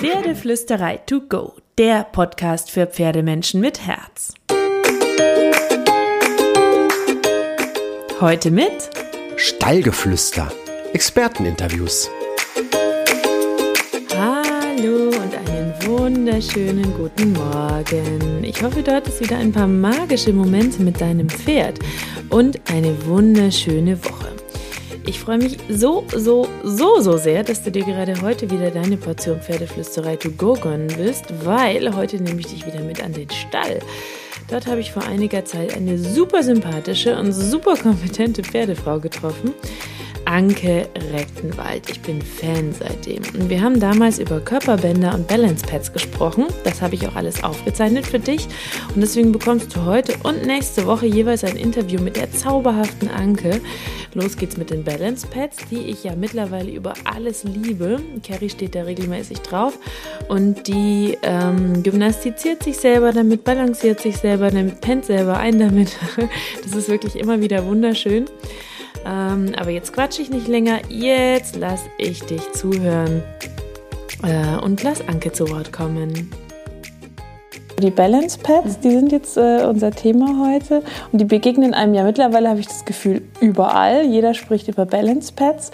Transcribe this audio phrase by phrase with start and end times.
[0.00, 4.32] Pferdeflüsterei to go, der Podcast für Pferdemenschen mit Herz.
[8.18, 8.88] Heute mit
[9.36, 10.50] Stallgeflüster,
[10.94, 12.08] Experteninterviews.
[14.16, 18.42] Hallo und einen wunderschönen guten Morgen.
[18.42, 21.78] Ich hoffe, du hattest wieder ein paar magische Momente mit deinem Pferd
[22.30, 24.39] und eine wunderschöne Woche.
[25.10, 28.96] Ich freue mich so, so, so, so sehr, dass du dir gerade heute wieder deine
[28.96, 33.28] Portion Pferdeflüsterei to go gönnen willst, weil heute nehme ich dich wieder mit an den
[33.28, 33.80] Stall.
[34.48, 39.52] Dort habe ich vor einiger Zeit eine super sympathische und super kompetente Pferdefrau getroffen.
[40.30, 41.90] Anke Rechtenwald.
[41.90, 43.20] Ich bin Fan seitdem.
[43.34, 46.46] Und wir haben damals über Körperbänder und Balance Pads gesprochen.
[46.62, 48.46] Das habe ich auch alles aufgezeichnet für dich.
[48.94, 53.60] Und deswegen bekommst du heute und nächste Woche jeweils ein Interview mit der zauberhaften Anke.
[54.14, 58.00] Los geht's mit den Balance Pads, die ich ja mittlerweile über alles liebe.
[58.24, 59.80] Carrie steht da regelmäßig drauf.
[60.28, 65.96] Und die ähm, gymnastiziert sich selber damit, balanciert sich selber damit, pennt selber ein damit.
[66.62, 68.26] Das ist wirklich immer wieder wunderschön.
[69.06, 70.80] Ähm, aber jetzt quatsche ich nicht länger.
[70.88, 73.22] Jetzt lass ich dich zuhören
[74.22, 76.30] äh, und lass Anke zu Wort kommen.
[77.80, 82.04] Die Balance Pads, die sind jetzt äh, unser Thema heute und die begegnen einem ja
[82.04, 84.04] mittlerweile, habe ich das Gefühl, überall.
[84.04, 85.70] Jeder spricht über Balance Pads.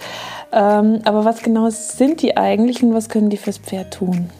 [0.53, 4.31] Ähm, aber was genau sind die eigentlich und was können die fürs Pferd tun?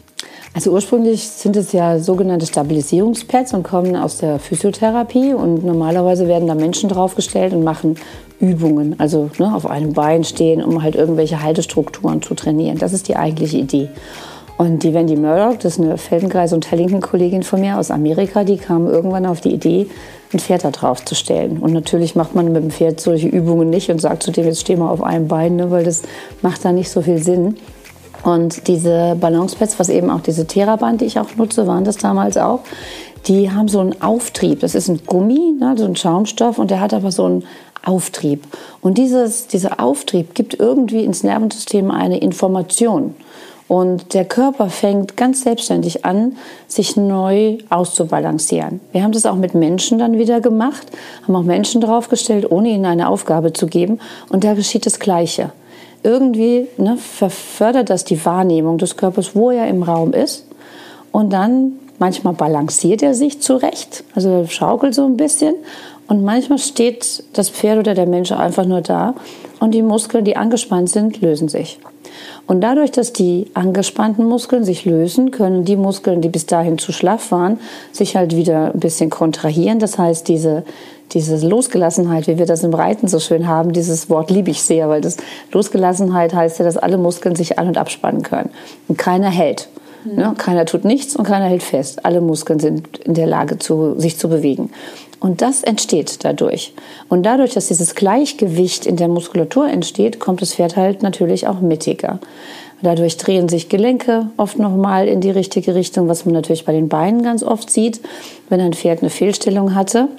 [0.57, 6.47] Also ursprünglich sind es ja sogenannte Stabilisierungspads und kommen aus der Physiotherapie und normalerweise werden
[6.47, 7.95] da Menschen draufgestellt und machen
[8.39, 12.79] Übungen, also ne, auf einem Bein stehen, um halt irgendwelche Haltestrukturen zu trainieren.
[12.79, 13.89] Das ist die eigentliche Idee.
[14.57, 18.57] Und die Wendy Murdoch, das ist eine Feldenkreis- und Tellington-Kollegin von mir aus Amerika, die
[18.57, 19.85] kam irgendwann auf die Idee,
[20.33, 21.59] ein Pferd da drauf zu stellen.
[21.59, 24.61] Und natürlich macht man mit dem Pferd solche Übungen nicht und sagt zu dem, jetzt
[24.61, 26.01] steh mal auf einem Bein, ne, weil das
[26.41, 27.57] macht da nicht so viel Sinn.
[28.23, 32.37] Und diese Balancepads, was eben auch diese Theraband, die ich auch nutze, waren das damals
[32.37, 32.61] auch,
[33.27, 34.61] die haben so einen Auftrieb.
[34.61, 37.43] Das ist ein Gummi, ne, so ein Schaumstoff und der hat aber so einen
[37.85, 38.43] Auftrieb.
[38.81, 43.15] Und dieses, dieser Auftrieb gibt irgendwie ins Nervensystem eine Information.
[43.67, 48.79] Und der Körper fängt ganz selbstständig an, sich neu auszubalancieren.
[48.93, 50.87] Wir haben das auch mit Menschen dann wieder gemacht,
[51.23, 53.99] haben auch Menschen draufgestellt, ohne ihnen eine Aufgabe zu geben.
[54.29, 55.51] Und da geschieht das Gleiche
[56.03, 60.45] irgendwie ne, verfördert das die Wahrnehmung des Körpers, wo er im Raum ist.
[61.11, 65.55] Und dann manchmal balanciert er sich zurecht, also schaukelt so ein bisschen.
[66.07, 69.15] Und manchmal steht das Pferd oder der Mensch einfach nur da
[69.59, 71.79] und die Muskeln, die angespannt sind, lösen sich.
[72.47, 76.93] Und dadurch, dass die angespannten Muskeln sich lösen, können die Muskeln, die bis dahin zu
[76.93, 77.59] schlaff waren,
[77.91, 79.79] sich halt wieder ein bisschen kontrahieren.
[79.79, 80.63] Das heißt, diese
[81.13, 84.89] diese Losgelassenheit, wie wir das im Reiten so schön haben, dieses Wort liebe ich sehr,
[84.89, 85.17] weil das
[85.51, 88.49] Losgelassenheit heißt ja, dass alle Muskeln sich an- und abspannen können.
[88.87, 89.69] Und keiner hält.
[90.15, 90.33] Ne?
[90.37, 92.05] Keiner tut nichts und keiner hält fest.
[92.05, 94.71] Alle Muskeln sind in der Lage, zu, sich zu bewegen.
[95.19, 96.73] Und das entsteht dadurch.
[97.09, 101.59] Und dadurch, dass dieses Gleichgewicht in der Muskulatur entsteht, kommt das Pferd halt natürlich auch
[101.59, 102.19] mittiger.
[102.83, 106.89] Dadurch drehen sich Gelenke oft nochmal in die richtige Richtung, was man natürlich bei den
[106.89, 108.01] Beinen ganz oft sieht.
[108.49, 110.09] Wenn ein Pferd eine Fehlstellung hatte,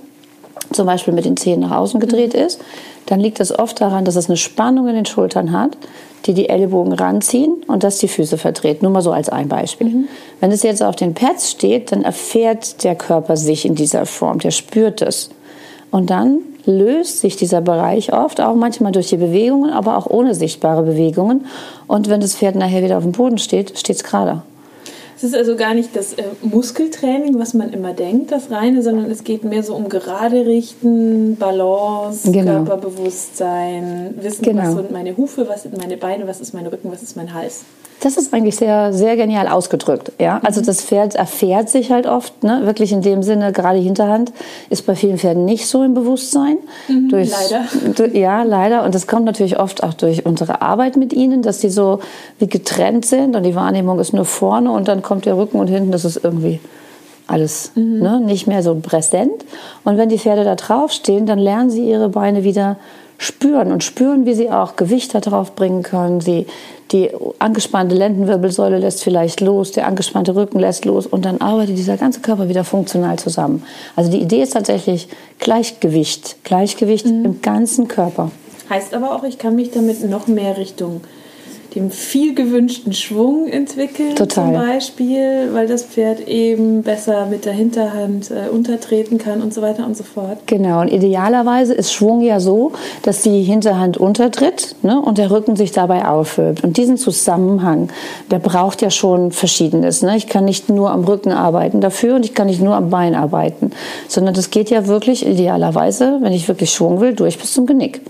[0.73, 2.61] zum Beispiel mit den Zehen nach außen gedreht ist,
[3.09, 5.79] dann liegt es oft daran, dass es eine Spannung in den Schultern hat,
[6.27, 8.83] die die Ellbogen ranziehen und das die Füße verdreht.
[8.83, 9.89] Nur mal so als ein Beispiel.
[9.89, 10.09] Mhm.
[10.41, 14.41] Wenn es jetzt auf den Pads steht, dann erfährt der Körper sich in dieser Form,
[14.41, 15.31] der spürt es.
[15.91, 20.35] Und dann löst sich dieser Bereich oft, auch manchmal durch die Bewegungen, aber auch ohne
[20.35, 21.47] sichtbare Bewegungen.
[21.87, 24.43] Und wenn das Pferd nachher wieder auf dem Boden steht, steht es gerade.
[25.19, 29.11] Es ist also gar nicht das äh, Muskeltraining, was man immer denkt, das reine, sondern
[29.11, 32.63] es geht mehr so um gerade richten, Balance, genau.
[32.63, 34.63] Körperbewusstsein, wissen, genau.
[34.63, 37.35] was sind meine Hufe, was sind meine Beine, was ist mein Rücken, was ist mein
[37.35, 37.65] Hals.
[38.01, 40.13] Das ist eigentlich sehr, sehr genial ausgedrückt.
[40.19, 40.41] Ja?
[40.45, 40.67] Also mhm.
[40.67, 42.61] das Pferd erfährt sich halt oft, ne?
[42.65, 44.33] wirklich in dem Sinne, gerade Hinterhand
[44.71, 46.59] ist bei vielen Pferden nicht so im Bewusstsein.
[46.89, 48.17] Mhm, durch, leider.
[48.17, 48.85] Ja, leider.
[48.85, 52.01] Und das kommt natürlich oft auch durch unsere Arbeit mit ihnen, dass sie so
[52.39, 55.69] wie getrennt sind und die Wahrnehmung ist nur vorne und dann kommt der Rücken und
[55.69, 56.61] hinten, das ist irgendwie
[57.27, 58.01] alles mhm.
[58.01, 58.21] ne?
[58.21, 59.45] nicht mehr so präsent.
[59.85, 62.77] Und wenn die Pferde da draufstehen, dann lernen sie ihre Beine wieder
[63.19, 66.21] spüren und spüren, wie sie auch Gewicht darauf bringen können.
[66.21, 66.47] Sie,
[66.93, 71.97] die angespannte Lendenwirbelsäule lässt vielleicht los, der angespannte Rücken lässt los und dann arbeitet dieser
[71.97, 73.63] ganze Körper wieder funktional zusammen.
[73.97, 75.09] Also die Idee ist tatsächlich
[75.39, 77.25] Gleichgewicht, Gleichgewicht mhm.
[77.25, 78.31] im ganzen Körper.
[78.71, 81.03] Heißt aber auch, ich kann mich damit noch mehr Richtung
[81.75, 84.17] dem viel gewünschten Schwung entwickeln.
[84.17, 84.45] Total.
[84.45, 89.61] Zum Beispiel, weil das Pferd eben besser mit der Hinterhand äh, untertreten kann und so
[89.61, 90.39] weiter und so fort.
[90.47, 92.73] Genau, und idealerweise ist Schwung ja so,
[93.03, 96.65] dass die Hinterhand untertritt ne, und der Rücken sich dabei aufhöbt.
[96.65, 97.91] Und diesen Zusammenhang,
[98.31, 100.03] der braucht ja schon Verschiedenes.
[100.03, 100.17] Ne?
[100.17, 103.15] Ich kann nicht nur am Rücken arbeiten dafür und ich kann nicht nur am Bein
[103.15, 103.73] arbeiten,
[104.09, 108.01] sondern das geht ja wirklich idealerweise, wenn ich wirklich Schwung will, durch bis zum Genick.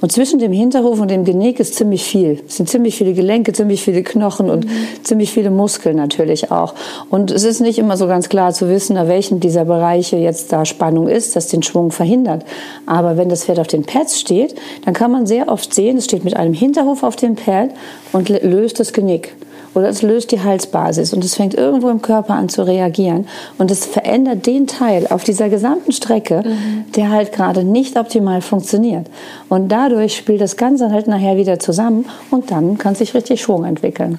[0.00, 2.42] Und zwischen dem Hinterhof und dem Genick ist ziemlich viel.
[2.46, 4.70] Es sind ziemlich viele Gelenke, ziemlich viele Knochen und mhm.
[5.02, 6.74] ziemlich viele Muskeln natürlich auch.
[7.10, 10.52] Und es ist nicht immer so ganz klar zu wissen, an welchem dieser Bereiche jetzt
[10.52, 12.44] da Spannung ist, das den Schwung verhindert.
[12.86, 16.04] Aber wenn das Pferd auf den Pads steht, dann kann man sehr oft sehen, es
[16.04, 17.70] steht mit einem Hinterhof auf dem Pad
[18.12, 19.34] und löst das Genick
[19.74, 23.26] oder es löst die Halsbasis und es fängt irgendwo im Körper an zu reagieren
[23.58, 26.92] und es verändert den Teil auf dieser gesamten Strecke, mhm.
[26.96, 29.06] der halt gerade nicht optimal funktioniert.
[29.48, 33.64] Und dadurch spielt das Ganze halt nachher wieder zusammen und dann kann sich richtig Schwung
[33.64, 34.18] entwickeln.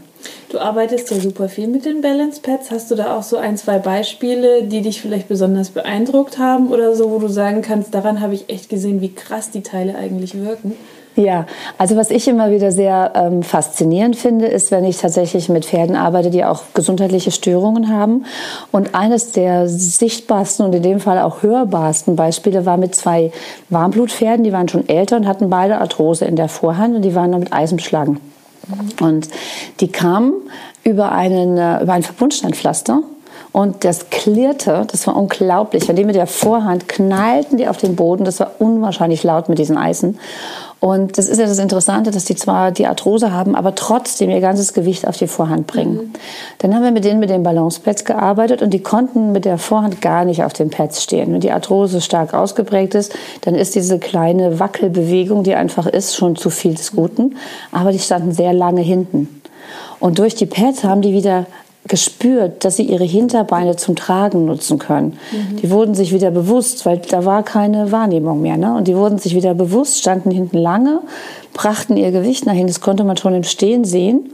[0.50, 2.72] Du arbeitest ja super viel mit den Balance Pads.
[2.72, 6.96] Hast du da auch so ein, zwei Beispiele, die dich vielleicht besonders beeindruckt haben oder
[6.96, 10.36] so, wo du sagen kannst, daran habe ich echt gesehen, wie krass die Teile eigentlich
[10.36, 10.74] wirken?
[11.15, 11.45] Ja,
[11.77, 15.95] also was ich immer wieder sehr ähm, faszinierend finde, ist, wenn ich tatsächlich mit Pferden
[15.95, 18.25] arbeite, die auch gesundheitliche Störungen haben.
[18.73, 23.31] Und eines der sichtbarsten und in dem Fall auch hörbarsten Beispiele war mit zwei
[23.69, 27.29] Warmblutpferden, die waren schon älter und hatten beide Arthrose in der Vorhand und die waren
[27.29, 28.19] nur mit Eisen beschlagen.
[29.00, 29.29] Und
[29.79, 30.33] die kamen
[30.83, 33.03] über, einen, äh, über ein Verbundsteinpflaster
[33.56, 35.88] und das klirrte, das war unglaublich.
[35.88, 39.59] Wenn die mit der Vorhand knallten die auf den Boden, das war unwahrscheinlich laut mit
[39.59, 40.19] diesen Eisen.
[40.80, 44.42] Und das ist ja das Interessante, dass die zwar die Arthrose haben, aber trotzdem ihr
[44.42, 45.95] ganzes Gewicht auf die Vorhand bringen.
[45.95, 46.13] Mhm.
[46.60, 50.01] Dann haben wir mit denen mit den Balancepads gearbeitet und die konnten mit der Vorhand
[50.01, 51.33] gar nicht auf den Pads stehen.
[51.33, 56.36] Wenn die Arthrose stark ausgeprägt ist, dann ist diese kleine Wackelbewegung, die einfach ist, schon
[56.36, 57.38] zu viel des Guten.
[57.72, 59.42] Aber die standen sehr lange hinten.
[60.00, 61.48] Und durch die Pads haben die wieder
[61.88, 65.18] gespürt, dass sie ihre Hinterbeine zum Tragen nutzen können.
[65.32, 65.58] Mhm.
[65.58, 68.58] Die wurden sich wieder bewusst, weil da war keine Wahrnehmung mehr.
[68.58, 68.74] Ne?
[68.74, 71.02] Und die wurden sich wieder bewusst, standen hinten lange,
[71.54, 72.68] brachten ihr Gewicht nach hinten.
[72.68, 74.34] Das konnte man schon im Stehen sehen.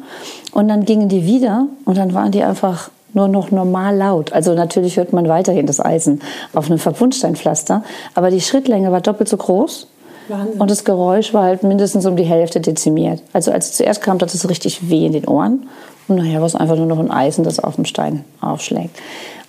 [0.54, 4.32] Und dann gingen die wieder und dann waren die einfach nur noch normal laut.
[4.32, 6.22] Also natürlich hört man weiterhin das Eisen
[6.54, 7.84] auf einem Verbundsteinpflaster.
[8.14, 9.88] Aber die Schrittlänge war doppelt so groß.
[10.30, 10.62] Wahnsinn.
[10.62, 13.22] Und das Geräusch war halt mindestens um die Hälfte dezimiert.
[13.34, 15.68] Also als es zuerst kam, tat es richtig weh in den Ohren.
[16.08, 18.98] Und nachher war es einfach nur noch ein Eisen, das auf dem Stein aufschlägt.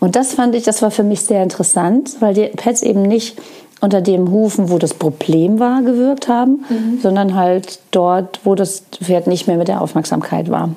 [0.00, 3.36] Und das fand ich, das war für mich sehr interessant, weil die Pets eben nicht
[3.80, 7.00] unter dem Hufen, wo das Problem war, gewirkt haben, mhm.
[7.02, 10.70] sondern halt dort, wo das Pferd nicht mehr mit der Aufmerksamkeit war.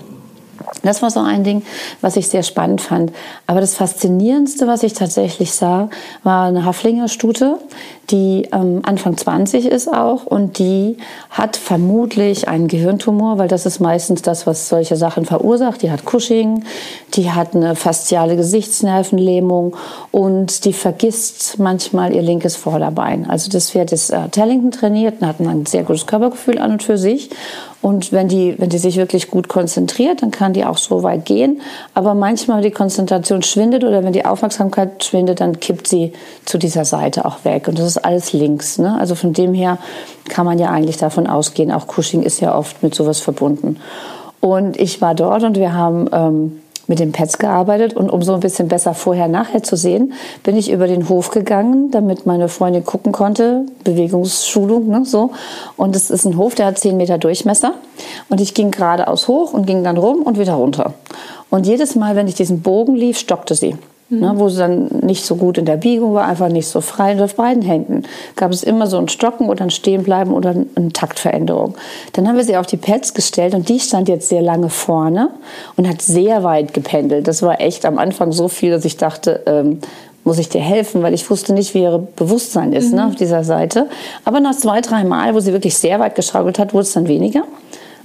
[0.83, 1.63] Das war so ein Ding,
[2.01, 3.11] was ich sehr spannend fand.
[3.47, 5.89] Aber das Faszinierendste, was ich tatsächlich sah,
[6.23, 7.57] war eine Haflingerstute,
[8.11, 10.97] die ähm, Anfang 20 ist auch und die
[11.29, 15.81] hat vermutlich einen Gehirntumor, weil das ist meistens das, was solche Sachen verursacht.
[15.81, 16.63] Die hat Cushing,
[17.15, 19.75] die hat eine fasziale Gesichtsnervenlähmung
[20.11, 23.27] und die vergisst manchmal ihr linkes Vorderbein.
[23.29, 26.83] Also das Pferd ist äh, Tellington trainiert und hat ein sehr gutes Körpergefühl an und
[26.83, 27.29] für sich
[27.85, 31.23] und wenn die, wenn die sich wirklich gut konzentriert, dann kann die auch so weit
[31.23, 31.61] gehen.
[31.93, 36.11] Aber manchmal, wenn die Konzentration schwindet oder wenn die Aufmerksamkeit schwindet, dann kippt sie
[36.45, 37.67] zu dieser Seite auch weg.
[37.67, 38.79] Und das ist alles links.
[38.79, 38.97] Ne?
[38.99, 39.77] Also von dem her
[40.27, 43.77] kann man ja eigentlich davon ausgehen, auch Cushing ist ja oft mit sowas verbunden.
[44.39, 48.33] Und ich war dort und wir haben ähm, mit den Pets gearbeitet und um so
[48.33, 52.85] ein bisschen besser vorher-nachher zu sehen, bin ich über den Hof gegangen, damit meine Freundin
[52.85, 55.31] gucken konnte, Bewegungsschulung, ne, so.
[55.77, 57.73] Und es ist ein Hof, der hat zehn Meter Durchmesser
[58.29, 60.93] und ich ging geradeaus hoch und ging dann rum und wieder runter.
[61.49, 63.75] Und jedes Mal, wenn ich diesen Bogen lief, stockte sie.
[64.09, 64.19] Mhm.
[64.19, 67.13] Ne, wo sie dann nicht so gut in der Biegung war, einfach nicht so frei.
[67.13, 68.03] Und auf beiden Händen
[68.35, 71.75] gab es immer so ein Stocken oder ein Stehenbleiben oder eine Taktveränderung.
[72.13, 75.31] Dann haben wir sie auf die Pads gestellt und die stand jetzt sehr lange vorne
[75.75, 77.27] und hat sehr weit gependelt.
[77.27, 79.79] Das war echt am Anfang so viel, dass ich dachte, ähm,
[80.23, 82.97] muss ich dir helfen, weil ich wusste nicht, wie ihr Bewusstsein ist ne, mhm.
[82.97, 83.87] ne, auf dieser Seite.
[84.23, 87.07] Aber nach zwei, drei Mal, wo sie wirklich sehr weit geschaukelt hat, wurde es dann
[87.07, 87.43] weniger.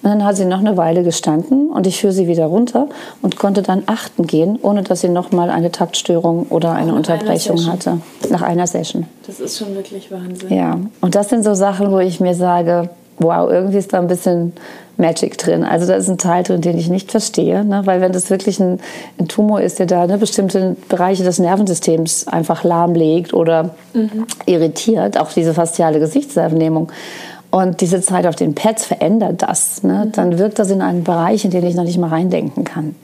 [0.02, 2.88] Und dann hat sie noch eine Weile gestanden und ich führe sie wieder runter
[3.20, 7.66] und konnte dann achten gehen, ohne dass sie noch mal eine Taktstörung oder eine Unterbrechung
[7.66, 8.00] hatte.
[8.30, 9.06] Nach einer Session.
[9.26, 10.52] Das ist schon wirklich Wahnsinn.
[10.52, 12.88] Ja, und das sind so Sachen, wo ich mir sage,
[13.18, 14.54] wow, irgendwie ist da ein bisschen
[14.96, 15.64] Magic drin.
[15.64, 17.82] Also da ist ein Teil drin, den ich nicht verstehe, ne?
[17.84, 18.78] weil wenn das wirklich ein,
[19.18, 24.26] ein Tumor ist, der da ne, bestimmte Bereiche des Nervensystems einfach lahmlegt oder mhm.
[24.46, 26.90] irritiert, auch diese fasziale Gesichtsnervennehmung,
[27.50, 29.82] und diese Zeit auf den Pads verändert das.
[29.82, 30.06] Ne?
[30.06, 30.12] Mhm.
[30.12, 32.94] Dann wirkt das in einen Bereich, in den ich noch nicht mal reindenken kann.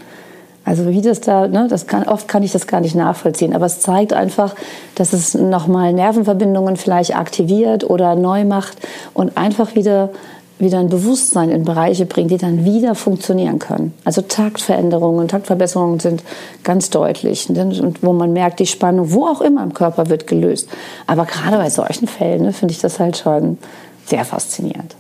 [0.64, 3.66] Also wie das da, ne, das kann, oft kann ich das gar nicht nachvollziehen, aber
[3.66, 4.56] es zeigt einfach,
[4.96, 8.76] dass es nochmal Nervenverbindungen vielleicht aktiviert oder neu macht
[9.14, 10.10] und einfach wieder
[10.58, 13.92] wieder ein Bewusstsein in Bereiche bringt, die dann wieder funktionieren können.
[14.04, 16.22] Also Taktveränderungen, Taktverbesserungen sind
[16.64, 17.50] ganz deutlich.
[17.50, 17.62] Ne?
[17.82, 20.68] Und wo man merkt, die Spannung, wo auch immer im Körper, wird gelöst.
[21.06, 23.58] Aber gerade bei solchen Fällen ne, finde ich das halt schon
[24.06, 24.94] sehr faszinierend.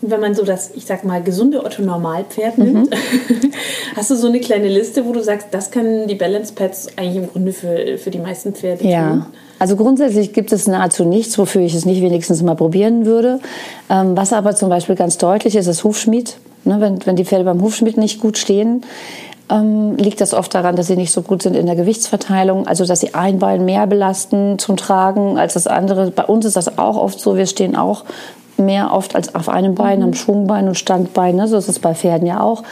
[0.00, 3.50] Und wenn man so das, ich sag mal, gesunde Otto-Normalpferd nimmt, mhm.
[3.96, 7.16] hast du so eine kleine Liste, wo du sagst, das können die Balance Pads eigentlich
[7.16, 9.08] im Grunde für, für die meisten Pferde ja.
[9.08, 9.26] tun?
[9.58, 13.40] Also grundsätzlich gibt es nahezu nichts, wofür ich es nicht wenigstens mal probieren würde.
[13.90, 16.36] Ähm, was aber zum Beispiel ganz deutlich ist, ist Hufschmied.
[16.64, 18.82] Ne, wenn, wenn die Pferde beim Hufschmied nicht gut stehen,
[19.50, 22.84] ähm, liegt das oft daran, dass sie nicht so gut sind in der Gewichtsverteilung, also
[22.84, 26.10] dass sie ein Bein mehr belasten zum Tragen als das andere.
[26.10, 28.04] Bei uns ist das auch oft so, wir stehen auch
[28.58, 30.02] mehr oft als auf einem Bein, mhm.
[30.04, 31.36] haben Schwungbein und Standbein.
[31.36, 31.48] Ne?
[31.48, 32.62] So ist es bei Pferden ja auch.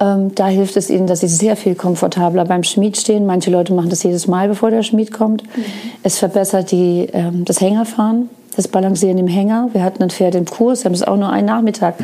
[0.00, 3.26] Ähm, da hilft es ihnen, dass sie sehr viel komfortabler beim Schmied stehen.
[3.26, 5.44] Manche Leute machen das jedes Mal, bevor der Schmied kommt.
[5.44, 5.64] Mhm.
[6.02, 9.70] Es verbessert die, ähm, das Hängerfahren das Balancieren im Hänger.
[9.72, 11.94] Wir hatten ein Pferd im Kurs, haben es auch nur einen Nachmittag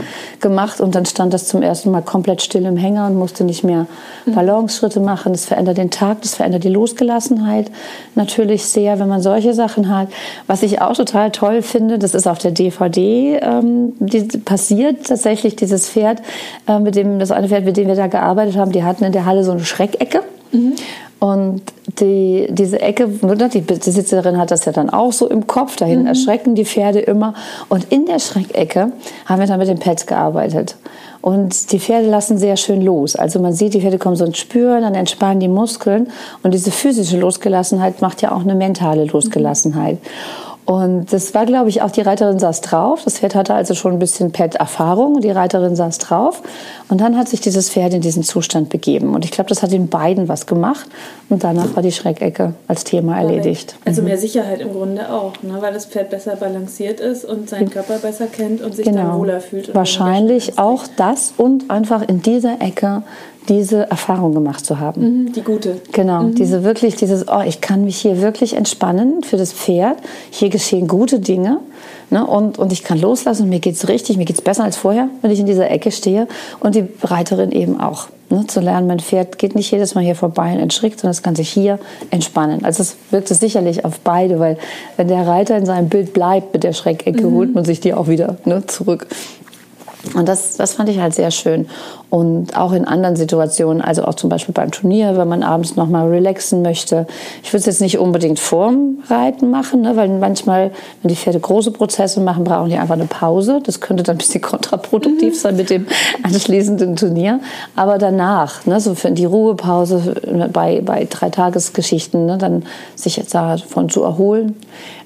[0.40, 3.64] gemacht und dann stand das zum ersten Mal komplett still im Hänger und musste nicht
[3.64, 3.86] mehr
[4.24, 4.34] mhm.
[4.34, 5.32] Balanceschritte machen.
[5.32, 7.70] Das verändert den Tag, das verändert die Losgelassenheit
[8.14, 10.08] natürlich sehr, wenn man solche Sachen hat.
[10.46, 15.56] Was ich auch total toll finde, das ist auf der DVD ähm, die, passiert tatsächlich
[15.56, 16.22] dieses Pferd,
[16.66, 19.12] äh, mit dem das eine Pferd, mit dem wir da gearbeitet haben, die hatten in
[19.12, 20.22] der Halle so eine Schreckecke.
[20.52, 20.74] Mhm.
[21.20, 21.62] Und
[21.98, 26.06] die, diese Ecke, die Besitzerin hat das ja dann auch so im Kopf, dahin mhm.
[26.06, 27.34] erschrecken die Pferde immer.
[27.68, 28.92] Und in der Schreckecke
[29.26, 30.76] haben wir dann mit den Pads gearbeitet.
[31.20, 33.16] Und die Pferde lassen sehr schön los.
[33.16, 36.08] Also man sieht, die Pferde kommen so ins Spüren, dann entspannen die Muskeln.
[36.44, 39.94] Und diese physische Losgelassenheit macht ja auch eine mentale Losgelassenheit.
[39.94, 40.47] Mhm.
[40.68, 43.00] Und das war, glaube ich, auch die Reiterin saß drauf.
[43.02, 45.22] Das Pferd hatte also schon ein bisschen Pet-Erfahrung.
[45.22, 46.42] Die Reiterin saß drauf.
[46.90, 49.14] Und dann hat sich dieses Pferd in diesen Zustand begeben.
[49.14, 50.86] Und ich glaube, das hat den beiden was gemacht.
[51.30, 53.76] Und danach war die Schreckecke als Thema erledigt.
[53.86, 54.08] Also mhm.
[54.08, 55.56] mehr Sicherheit im Grunde auch, ne?
[55.60, 59.04] weil das Pferd besser balanciert ist und seinen Körper besser kennt und sich genau.
[59.04, 59.74] dann wohler fühlt.
[59.74, 63.04] Wahrscheinlich auch das und einfach in dieser Ecke
[63.48, 65.24] diese Erfahrung gemacht zu haben.
[65.24, 65.80] Mhm, die gute.
[65.92, 66.34] Genau, mhm.
[66.34, 69.98] diese wirklich, dieses, oh, ich kann mich hier wirklich entspannen für das Pferd.
[70.30, 71.58] Hier geschehen gute Dinge.
[72.10, 72.26] Ne?
[72.26, 74.76] Und, und ich kann loslassen und mir geht es richtig, mir geht es besser als
[74.76, 76.26] vorher, wenn ich in dieser Ecke stehe.
[76.60, 78.08] Und die Reiterin eben auch.
[78.30, 78.46] Ne?
[78.46, 81.34] Zu lernen, mein Pferd geht nicht jedes Mal hier vorbei und entschrickt, sondern es kann
[81.34, 81.78] sich hier
[82.10, 82.64] entspannen.
[82.64, 84.58] Also es wirkt es sicherlich auf beide, weil
[84.96, 87.34] wenn der Reiter in seinem Bild bleibt mit der Schreckecke, mhm.
[87.34, 89.06] holt man sich die auch wieder ne, zurück.
[90.14, 91.68] Und das, das fand ich halt sehr schön.
[92.08, 96.08] Und auch in anderen Situationen, also auch zum Beispiel beim Turnier, wenn man abends nochmal
[96.08, 97.06] relaxen möchte.
[97.42, 100.70] Ich würde es jetzt nicht unbedingt vorm Reiten machen, ne, weil manchmal,
[101.02, 103.60] wenn die Pferde große Prozesse machen, brauchen die einfach eine Pause.
[103.64, 105.86] Das könnte dann ein bisschen kontraproduktiv sein mit dem
[106.22, 107.40] anschließenden Turnier.
[107.76, 110.14] Aber danach, ne, so für die Ruhepause
[110.52, 112.64] bei, bei drei Tagesgeschichten, ne, dann
[112.94, 114.56] sich jetzt davon zu erholen.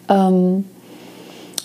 [0.08, 0.64] Ähm,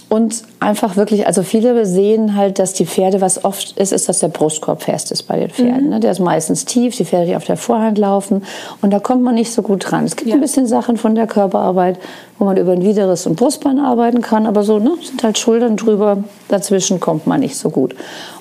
[0.09, 4.19] und einfach wirklich, also viele sehen halt, dass die Pferde, was oft ist, ist, dass
[4.19, 5.85] der Brustkorb fest ist bei den Pferden.
[5.85, 5.89] Mhm.
[5.89, 5.99] Ne?
[5.99, 8.43] Der ist meistens tief, die Pferde, die auf der Vorhand laufen.
[8.81, 10.05] Und da kommt man nicht so gut dran.
[10.05, 10.35] Es gibt ja.
[10.35, 11.99] ein bisschen Sachen von der Körperarbeit,
[12.39, 15.77] wo man über ein Wideres und Brustbein arbeiten kann, aber so ne, sind halt Schultern
[15.77, 16.23] drüber.
[16.49, 17.95] Dazwischen kommt man nicht so gut.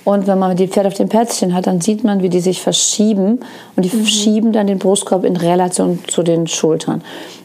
[0.05, 2.63] Und wenn man die Pferde auf dem Plätzchen hat, dann sieht man, wie die sich
[2.63, 3.41] verschieben.
[3.75, 4.07] Und die mhm.
[4.07, 7.03] schieben dann den Brustkorb in Relation zu den Schultern.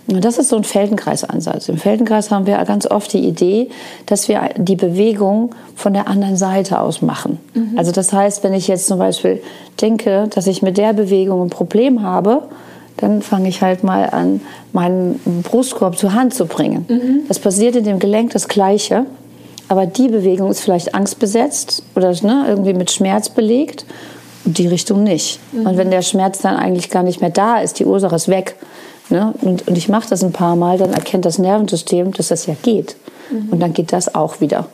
[0.07, 1.69] Und das ist so ein Feldenkreisansatz.
[1.69, 3.69] Im Feldenkreis haben wir ganz oft die Idee,
[4.05, 7.39] dass wir die Bewegung von der anderen Seite aus machen.
[7.53, 7.77] Mhm.
[7.77, 9.41] Also das heißt, wenn ich jetzt zum Beispiel
[9.81, 12.43] denke, dass ich mit der Bewegung ein Problem habe,
[12.97, 14.41] dann fange ich halt mal an,
[14.73, 16.85] meinen Brustkorb zur Hand zu bringen.
[16.87, 17.19] Mhm.
[17.27, 19.05] Das passiert in dem Gelenk das Gleiche,
[19.67, 23.85] aber die Bewegung ist vielleicht angstbesetzt oder ne, irgendwie mit Schmerz belegt
[24.45, 25.39] und die Richtung nicht.
[25.51, 25.65] Mhm.
[25.65, 28.55] Und wenn der Schmerz dann eigentlich gar nicht mehr da ist, die Ursache ist weg,
[29.11, 29.33] Ne?
[29.41, 32.55] Und, und ich mache das ein paar Mal, dann erkennt das Nervensystem, dass das ja
[32.63, 32.95] geht.
[33.31, 33.49] Mhm.
[33.51, 34.67] Und dann geht das auch wieder.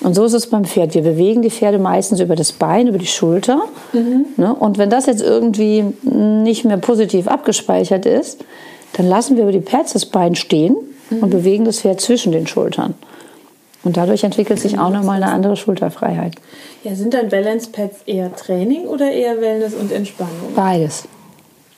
[0.00, 0.94] Und so ist es beim Pferd.
[0.94, 3.62] Wir bewegen die Pferde meistens über das Bein, über die Schulter.
[3.92, 4.26] Mhm.
[4.36, 4.54] Ne?
[4.54, 8.44] Und wenn das jetzt irgendwie nicht mehr positiv abgespeichert ist,
[8.92, 10.76] dann lassen wir über die Pads das Bein stehen
[11.10, 11.22] mhm.
[11.22, 12.94] und bewegen das Pferd zwischen den Schultern.
[13.84, 16.34] Und dadurch entwickelt sich auch nochmal eine andere Schulterfreiheit.
[16.82, 20.54] Ja, sind dann Balance Pads eher Training oder eher Wellness und Entspannung?
[20.56, 21.04] Beides.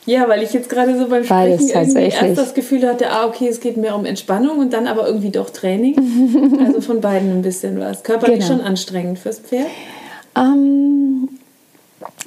[0.08, 3.60] Ja, weil ich jetzt gerade so beim Sprechen erst das Gefühl hatte, ah, okay, es
[3.60, 6.56] geht mehr um Entspannung und dann aber irgendwie doch Training.
[6.64, 8.04] also von beiden ein bisschen was.
[8.04, 8.48] Körperlich genau.
[8.48, 9.66] schon anstrengend fürs Pferd?
[10.34, 11.28] Ähm,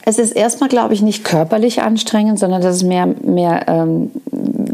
[0.06, 4.12] es ist erstmal, glaube ich, nicht körperlich anstrengend, sondern das ist mehr, mehr ähm,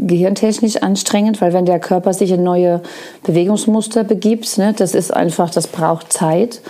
[0.08, 2.82] gehirntechnisch anstrengend, weil wenn der Körper sich in neue
[3.22, 6.60] Bewegungsmuster begibt, ne, das ist einfach, das braucht Zeit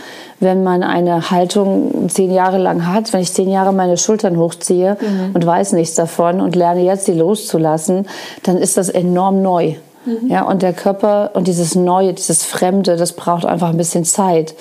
[0.40, 4.96] wenn man eine Haltung zehn Jahre lang hat, wenn ich zehn Jahre meine Schultern hochziehe
[5.00, 5.34] mhm.
[5.34, 8.06] und weiß nichts davon und lerne jetzt sie loszulassen,
[8.44, 9.74] dann ist das enorm neu.
[10.04, 10.28] Mhm.
[10.28, 14.54] Ja, und der Körper und dieses Neue, dieses Fremde, das braucht einfach ein bisschen Zeit.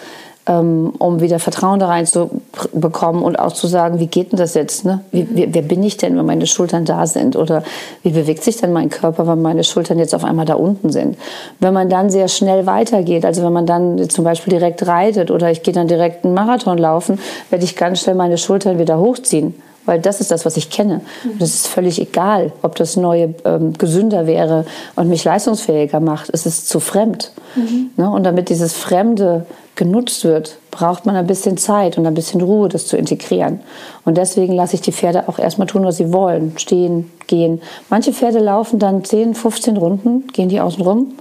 [0.48, 4.86] Ähm, um wieder Vertrauen da reinzubekommen und auch zu sagen, wie geht denn das jetzt?
[4.86, 5.02] Ne?
[5.12, 5.36] Wie, mhm.
[5.36, 7.36] wie, wer bin ich denn, wenn meine Schultern da sind?
[7.36, 7.64] Oder
[8.04, 11.18] wie bewegt sich denn mein Körper, wenn meine Schultern jetzt auf einmal da unten sind?
[11.60, 15.52] Wenn man dann sehr schnell weitergeht, also wenn man dann zum Beispiel direkt reitet oder
[15.52, 19.54] ich gehe dann direkt einen Marathon laufen, werde ich ganz schnell meine Schultern wieder hochziehen
[19.88, 21.00] weil das ist das, was ich kenne.
[21.24, 26.30] Und es ist völlig egal, ob das Neue ähm, gesünder wäre und mich leistungsfähiger macht.
[26.34, 27.32] Es ist zu fremd.
[27.56, 27.92] Mhm.
[27.96, 28.10] Ne?
[28.10, 29.46] Und damit dieses Fremde
[29.78, 33.62] genutzt wird, braucht man ein bisschen Zeit und ein bisschen Ruhe, das zu integrieren.
[34.04, 36.58] Und deswegen lasse ich die Pferde auch erstmal tun, was sie wollen.
[36.58, 37.62] Stehen, gehen.
[37.90, 41.14] Manche Pferde laufen dann 10, 15 Runden, gehen die außen rum,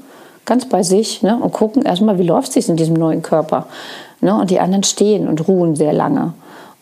[0.45, 1.39] ganz bei sich ne?
[1.41, 3.67] und gucken erstmal, wie läuft es sich in diesem neuen Körper.
[4.21, 4.35] Ne?
[4.35, 6.33] Und die anderen stehen und ruhen sehr lange.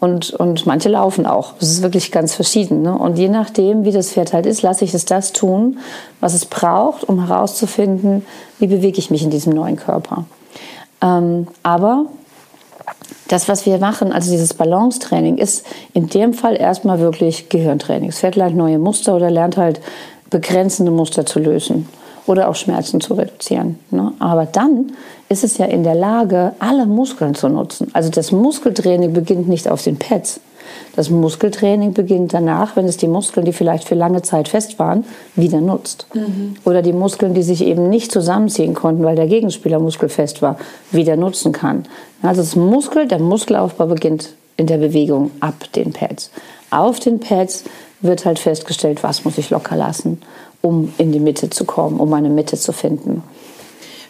[0.01, 1.55] Und, und manche laufen auch.
[1.61, 2.83] Es ist wirklich ganz verschieden.
[2.83, 2.97] Ne?
[2.97, 5.79] Und je nachdem, wie das Pferd halt ist, lasse ich es das tun,
[6.21, 8.25] was es braucht, um herauszufinden,
[8.59, 10.27] wie bewege ich mich in diesem neuen Körper.
[11.05, 12.07] Ähm, aber
[13.29, 18.09] das, was wir machen, also dieses Balancetraining, ist in dem Fall erstmal wirklich Gehirntraining.
[18.09, 19.81] Das Pferd lernt neue Muster oder lernt halt
[20.31, 21.89] begrenzende Muster zu lösen
[22.27, 23.79] oder auch Schmerzen zu reduzieren.
[23.91, 24.13] Ne?
[24.19, 24.93] Aber dann
[25.29, 27.91] ist es ja in der Lage, alle Muskeln zu nutzen.
[27.93, 30.41] Also das Muskeltraining beginnt nicht auf den Pads.
[30.97, 35.05] Das Muskeltraining beginnt danach, wenn es die Muskeln, die vielleicht für lange Zeit fest waren,
[35.37, 36.07] wieder nutzt.
[36.15, 36.55] Mhm.
[36.65, 40.57] Oder die Muskeln, die sich eben nicht zusammenziehen konnten, weil der Gegenspieler muskelfest war,
[40.91, 41.85] wieder nutzen kann.
[42.23, 46.31] Also das Muskel, der Muskelaufbau beginnt in der Bewegung ab den Pads.
[46.71, 47.65] Auf den Pads
[48.01, 50.21] wird halt festgestellt, was muss ich locker lassen
[50.65, 53.23] um in die Mitte zu kommen, um eine Mitte zu finden.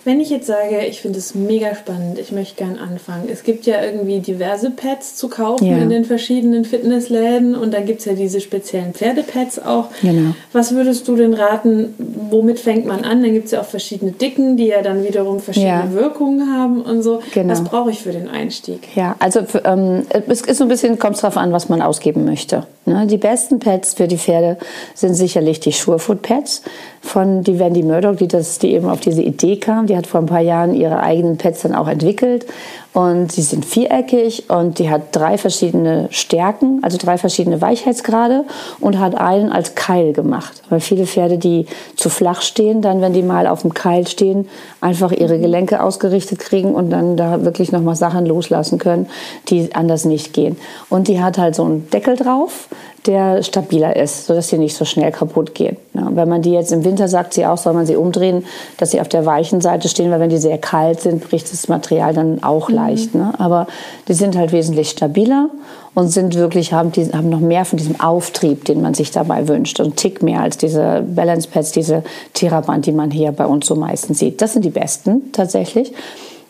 [0.05, 3.29] Wenn ich jetzt sage, ich finde es mega spannend, ich möchte gern anfangen.
[3.33, 5.79] Es gibt ja irgendwie diverse Pads zu kaufen ja.
[5.79, 9.87] in den verschiedenen Fitnessläden und dann gibt es ja diese speziellen Pferdepads auch.
[10.03, 10.35] Genau.
[10.53, 11.95] Was würdest du denn raten,
[12.31, 13.23] womit fängt man an?
[13.23, 15.93] Dann gibt es ja auch verschiedene Dicken, die ja dann wiederum verschiedene ja.
[15.93, 17.21] Wirkungen haben und so.
[17.33, 17.51] Genau.
[17.51, 18.89] Was brauche ich für den Einstieg?
[18.95, 22.67] Ja, also ähm, es ist so ein bisschen, kommt darauf an, was man ausgeben möchte.
[22.85, 23.07] Ne?
[23.07, 24.59] Die besten Pads für die Pferde
[24.95, 26.63] sind sicherlich die Surefoot Pads
[27.05, 29.87] von die Wendy Murdoch, die, das, die eben auf diese Idee kam.
[29.87, 32.47] Die hat vor ein paar Jahren ihre eigenen Pads dann auch entwickelt.
[32.95, 38.45] Und sie sind viereckig und die hat drei verschiedene Stärken, also drei verschiedene Weichheitsgrade
[38.79, 40.63] und hat einen als Keil gemacht.
[40.71, 44.49] Weil viele Pferde, die zu flach stehen, dann, wenn die mal auf dem Keil stehen,
[44.81, 49.09] einfach ihre Gelenke ausgerichtet kriegen und dann da wirklich nochmal Sachen loslassen können,
[49.49, 50.57] die anders nicht gehen.
[50.89, 52.69] Und die hat halt so einen Deckel drauf,
[53.07, 55.77] der stabiler ist, sodass sie nicht so schnell kaputt gehen.
[55.93, 58.47] Ja, wenn man die jetzt im Winter sagt, sie auch, soll man sie umdrehen,
[58.79, 61.69] dass sie auf der weichen Seite stehen, weil wenn die sehr kalt sind, bricht das
[61.69, 62.89] Material dann auch mhm.
[62.89, 63.15] leicht.
[63.15, 63.33] Ne?
[63.39, 63.67] Aber
[64.09, 65.51] die sind halt wesentlich stabiler
[65.95, 69.49] und sind wirklich, haben, die, haben noch mehr von diesem Auftrieb, den man sich dabei
[69.49, 69.81] wünscht.
[69.81, 73.77] Und Tick mehr als diese Balance Pads, diese Theraband, die man hier bei uns so
[73.77, 74.43] meistens sieht.
[74.43, 75.93] Das sind die besten tatsächlich.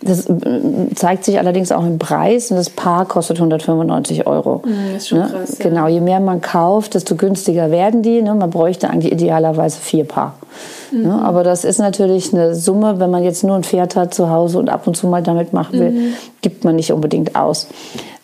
[0.04, 0.60] Das äh,
[0.94, 4.62] zeigt sich allerdings auch im Preis und das Paar kostet 195 Euro.
[4.64, 5.28] Das ist schon ne?
[5.30, 5.58] krass.
[5.58, 5.68] Ja.
[5.68, 8.22] Genau, je mehr man kauft, desto günstiger werden die.
[8.22, 8.34] Ne?
[8.34, 10.34] Man bräuchte eigentlich idealerweise vier Paar.
[10.90, 10.98] Ne?
[10.98, 11.04] Mhm.
[11.06, 11.24] Ne?
[11.24, 14.58] Aber das ist natürlich eine Summe, wenn man jetzt nur ein Pferd hat zu Hause
[14.58, 16.14] und ab und zu mal damit machen will, mhm.
[16.42, 17.68] gibt man nicht unbedingt aus.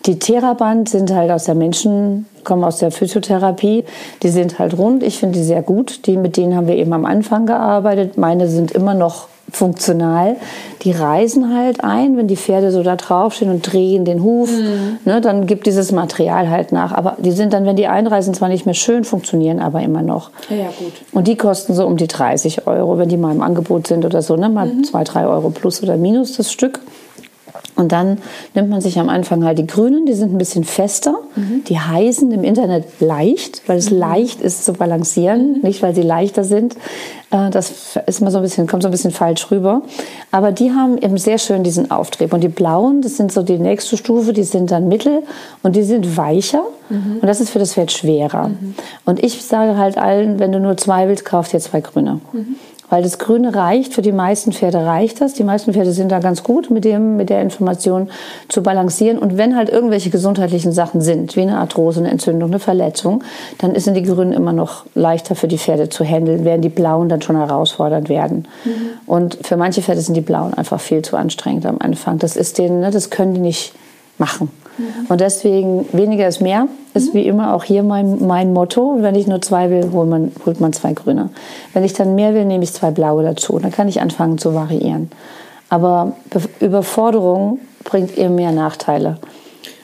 [0.06, 3.84] Die Theraband sind halt aus der Menschen, kommen aus der Physiotherapie.
[4.22, 5.02] Die sind halt rund.
[5.02, 6.06] Ich finde die sehr gut.
[6.06, 8.16] Die, mit denen haben wir eben am Anfang gearbeitet.
[8.16, 10.36] Meine sind immer noch funktional.
[10.82, 14.98] Die reisen halt ein, wenn die Pferde so da draufstehen und drehen den Huf, mhm.
[15.04, 16.92] ne, dann gibt dieses Material halt nach.
[16.92, 20.30] Aber die sind dann, wenn die einreisen, zwar nicht mehr schön, funktionieren aber immer noch.
[20.48, 20.92] Ja, ja gut.
[21.12, 24.22] Und die kosten so um die 30 Euro, wenn die mal im Angebot sind oder
[24.22, 24.84] so, ne, mal mhm.
[24.84, 26.80] zwei, drei Euro plus oder minus das Stück.
[27.76, 28.18] Und dann
[28.54, 31.14] nimmt man sich am Anfang halt die grünen, die sind ein bisschen fester.
[31.34, 31.64] Mhm.
[31.64, 33.98] Die heißen im Internet leicht, weil es mhm.
[33.98, 35.60] leicht ist zu balancieren, mhm.
[35.62, 36.76] nicht weil sie leichter sind.
[37.30, 39.82] Äh, das ist mal so ein bisschen, kommt so ein bisschen falsch rüber.
[40.30, 42.32] Aber die haben eben sehr schön diesen Auftrieb.
[42.32, 45.22] Und die blauen, das sind so die nächste Stufe, die sind dann mittel
[45.62, 46.64] und die sind weicher.
[46.88, 47.18] Mhm.
[47.20, 48.48] Und das ist für das Pferd schwerer.
[48.48, 48.74] Mhm.
[49.04, 52.20] Und ich sage halt allen, wenn du nur zwei willst, kauf dir zwei grüne.
[52.90, 55.32] Weil das Grüne reicht, für die meisten Pferde reicht das.
[55.32, 58.10] Die meisten Pferde sind da ganz gut mit, dem, mit der Information
[58.48, 59.18] zu balancieren.
[59.18, 63.22] Und wenn halt irgendwelche gesundheitlichen Sachen sind, wie eine Arthrose, eine Entzündung, eine Verletzung,
[63.58, 67.08] dann sind die Grünen immer noch leichter für die Pferde zu handeln, während die Blauen
[67.08, 68.48] dann schon herausfordernd werden.
[68.64, 68.70] Mhm.
[69.06, 72.18] Und für manche Pferde sind die Blauen einfach viel zu anstrengend am Anfang.
[72.18, 73.72] Das ist denen, ne, das können die nicht
[74.18, 74.50] machen.
[75.08, 77.18] Und deswegen weniger ist mehr, ist mhm.
[77.18, 78.96] wie immer auch hier mein, mein Motto.
[79.00, 81.30] Wenn ich nur zwei will, holt man, holt man zwei grüne.
[81.72, 83.58] Wenn ich dann mehr will, nehme ich zwei blaue dazu.
[83.58, 85.10] Dann kann ich anfangen zu variieren.
[85.68, 86.12] Aber
[86.58, 89.18] Überforderung bringt eher mehr Nachteile.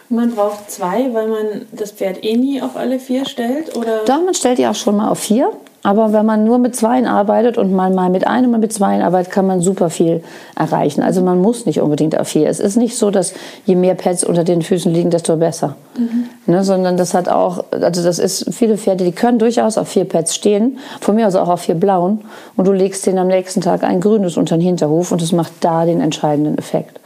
[0.09, 3.76] Man braucht zwei, weil man das Pferd eh nie auf alle vier stellt?
[3.76, 4.04] Oder?
[4.04, 5.50] Doch, man stellt die auch schon mal auf vier.
[5.87, 9.03] Aber wenn man nur mit Zweien arbeitet und mal, mal mit einem, mal mit Zweien
[9.03, 10.20] arbeitet, kann man super viel
[10.57, 11.01] erreichen.
[11.01, 12.49] Also man muss nicht unbedingt auf vier.
[12.49, 13.35] Es ist nicht so, dass
[13.66, 15.77] je mehr Pads unter den Füßen liegen, desto besser.
[15.96, 16.53] Mhm.
[16.53, 20.07] Ne, sondern das hat auch, also das ist, viele Pferde, die können durchaus auf vier
[20.07, 22.22] Pads stehen, von mir aus auch auf vier blauen.
[22.57, 25.53] Und du legst denen am nächsten Tag ein grünes unter den Hinterhof und es macht
[25.61, 26.99] da den entscheidenden Effekt.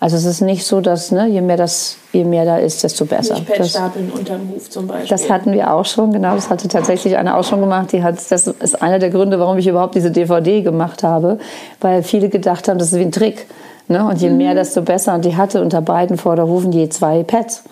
[0.00, 3.04] Also es ist nicht so, dass ne, je, mehr das, je mehr da ist, desto
[3.04, 3.34] besser.
[3.34, 5.08] Nicht Patchstapeln unterm Huf zum Beispiel.
[5.08, 6.36] Das hatten wir auch schon, genau.
[6.36, 7.90] Das hatte tatsächlich eine auch schon gemacht.
[7.90, 11.38] Die hat, das ist einer der Gründe, warum ich überhaupt diese DVD gemacht habe.
[11.80, 13.46] Weil viele gedacht haben, das ist wie ein Trick.
[13.88, 14.06] Ne?
[14.06, 14.36] Und je mhm.
[14.36, 15.14] mehr, desto besser.
[15.14, 17.64] Und die hatte unter beiden Vorderhufen je zwei Pads.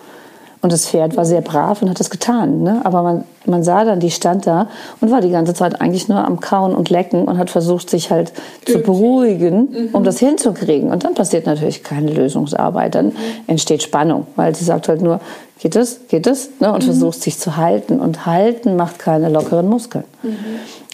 [0.61, 2.63] Und das Pferd war sehr brav und hat das getan.
[2.63, 2.81] Ne?
[2.83, 4.67] Aber man, man sah dann, die stand da
[5.01, 8.09] und war die ganze Zeit eigentlich nur am Kauen und Lecken und hat versucht, sich
[8.09, 8.33] halt
[8.65, 9.89] zu beruhigen, mhm.
[9.93, 10.91] um das hinzukriegen.
[10.91, 12.95] Und dann passiert natürlich keine Lösungsarbeit.
[12.95, 13.13] Dann mhm.
[13.45, 15.19] entsteht Spannung, weil sie sagt halt nur,
[15.59, 16.49] geht es, geht es?
[16.59, 16.73] Ne?
[16.73, 16.87] Und mhm.
[16.87, 17.99] versucht sich zu halten.
[17.99, 20.05] Und halten macht keine lockeren Muskeln.
[20.23, 20.37] Mhm.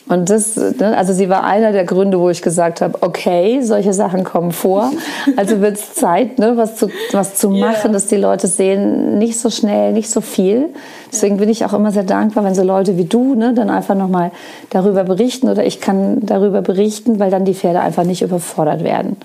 [0.09, 3.93] Und das, ne, also sie war einer der Gründe, wo ich gesagt habe, okay, solche
[3.93, 4.91] Sachen kommen vor.
[5.37, 7.91] Also wird es Zeit, ne, was zu, was zu machen, yeah.
[7.91, 10.69] dass die Leute sehen, nicht so schnell, nicht so viel.
[11.11, 13.95] Deswegen bin ich auch immer sehr dankbar, wenn so Leute wie du ne, dann einfach
[13.95, 14.31] nochmal
[14.69, 19.17] darüber berichten oder ich kann darüber berichten, weil dann die Pferde einfach nicht überfordert werden.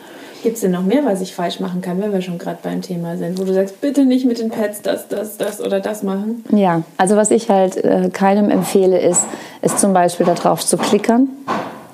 [0.42, 2.80] Gibt es denn noch mehr, was ich falsch machen kann, wenn wir schon gerade beim
[2.80, 6.02] Thema sind, wo du sagst, bitte nicht mit den Pads das, das, das oder das
[6.02, 6.44] machen?
[6.50, 9.24] Ja, also was ich halt äh, keinem empfehle, ist,
[9.62, 11.28] ist zum Beispiel darauf zu klickern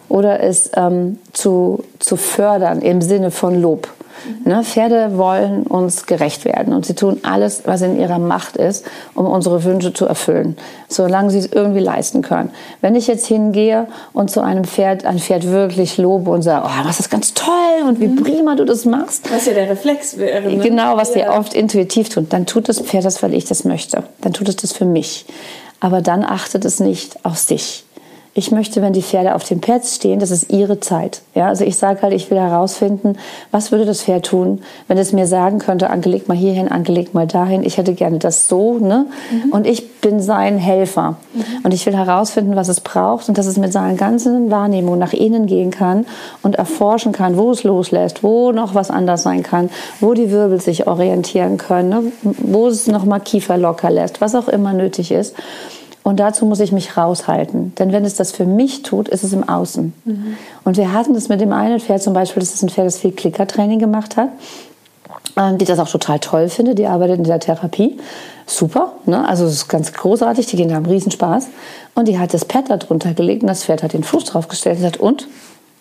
[0.09, 3.89] oder es ähm, zu, zu fördern im Sinne von Lob.
[4.45, 4.63] Ne?
[4.65, 9.27] Pferde wollen uns gerecht werden und sie tun alles, was in ihrer Macht ist, um
[9.27, 10.57] unsere Wünsche zu erfüllen,
[10.89, 12.51] solange sie es irgendwie leisten können.
[12.81, 16.85] Wenn ich jetzt hingehe und zu einem Pferd, ein Pferd wirklich lobe und sage, oh,
[16.85, 17.55] das ist ganz toll
[17.87, 18.23] und wie mhm.
[18.23, 19.33] prima du das machst.
[19.33, 20.51] Was ja der Reflex wäre.
[20.51, 20.63] Ne?
[20.63, 21.17] Genau, was ja.
[21.17, 22.27] wir oft intuitiv tun.
[22.29, 24.05] Dann tut das Pferd das, weil ich das möchte.
[24.21, 25.27] Dann tut es das für mich.
[25.81, 27.85] Aber dann achtet es nicht auf sich
[28.37, 31.23] ich möchte, wenn die Pferde auf dem Pads stehen, das ist ihre Zeit.
[31.37, 33.17] Ja, also ich sage halt, ich will herausfinden,
[33.53, 37.29] was würde das Pferd tun, wenn es mir sagen könnte, angelegt mal hierhin, angelegt mal
[37.29, 37.63] dahin.
[37.63, 39.07] Ich hätte gerne das so, ne?
[39.31, 39.53] Mhm.
[39.53, 41.17] Und ich bin sein Helfer.
[41.33, 41.45] Mhm.
[41.63, 45.13] Und ich will herausfinden, was es braucht und dass es mit seinen ganzen Wahrnehmungen nach
[45.13, 46.05] innen gehen kann
[46.43, 49.71] und erforschen kann, wo es loslässt, wo noch was anders sein kann,
[50.01, 52.03] wo die Wirbel sich orientieren können, ne?
[52.23, 55.37] wo es noch mal Kiefer locker lässt, was auch immer nötig ist.
[56.05, 57.75] Und dazu muss ich mich raushalten.
[57.77, 59.95] Denn wenn es das für mich tut, ist es im Außen.
[60.05, 60.37] Mhm.
[60.63, 62.99] Und wir hatten das mit dem einen Pferd zum Beispiel, das ist ein Pferd, das
[62.99, 64.29] viel Klickertraining gemacht hat,
[65.39, 66.79] ähm, die das auch total toll findet.
[66.79, 67.99] Die arbeitet in der Therapie.
[68.47, 69.27] Super, ne?
[69.27, 70.45] also es ist ganz großartig.
[70.45, 71.49] Die Kinder haben Riesenspaß.
[71.95, 74.77] Und die hat das Pad da drunter gelegt und das Pferd hat den Fuß draufgestellt
[74.77, 75.27] und gesagt, und?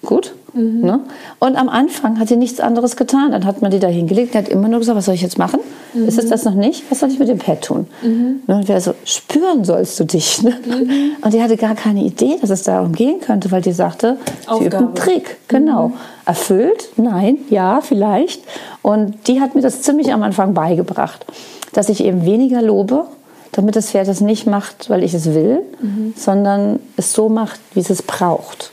[0.05, 0.33] Gut?
[0.53, 0.81] Mhm.
[0.81, 0.99] Ne?
[1.39, 3.31] Und am Anfang hat sie nichts anderes getan.
[3.31, 5.37] Dann hat man die da hingelegt und hat immer nur gesagt, was soll ich jetzt
[5.37, 5.59] machen?
[5.93, 6.07] Mhm.
[6.07, 6.83] Ist es das noch nicht?
[6.89, 7.87] Was soll ich mit dem Pad tun?
[8.01, 8.41] Mhm.
[8.45, 8.57] Ne?
[8.57, 10.43] Und wir so, spüren sollst du dich.
[10.43, 10.53] Ne?
[10.65, 11.11] Mhm.
[11.21, 14.65] Und die hatte gar keine Idee, dass es darum gehen könnte, weil die sagte, sie
[14.65, 15.37] übt einen Trick.
[15.47, 15.89] Genau.
[15.89, 15.93] Mhm.
[16.25, 16.89] Erfüllt?
[16.97, 18.43] Nein, ja, vielleicht.
[18.81, 21.25] Und die hat mir das ziemlich am Anfang beigebracht,
[21.71, 23.05] dass ich eben weniger lobe,
[23.53, 26.13] damit das Pferd es nicht macht, weil ich es will, mhm.
[26.17, 28.72] sondern es so macht, wie es es braucht.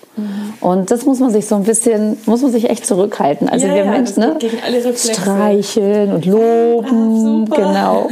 [0.61, 3.49] Und das muss man sich so ein bisschen, muss man sich echt zurückhalten.
[3.49, 4.37] Also ja, wir ja, Menschen, ne?
[4.97, 8.09] streicheln und loben, ah, genau.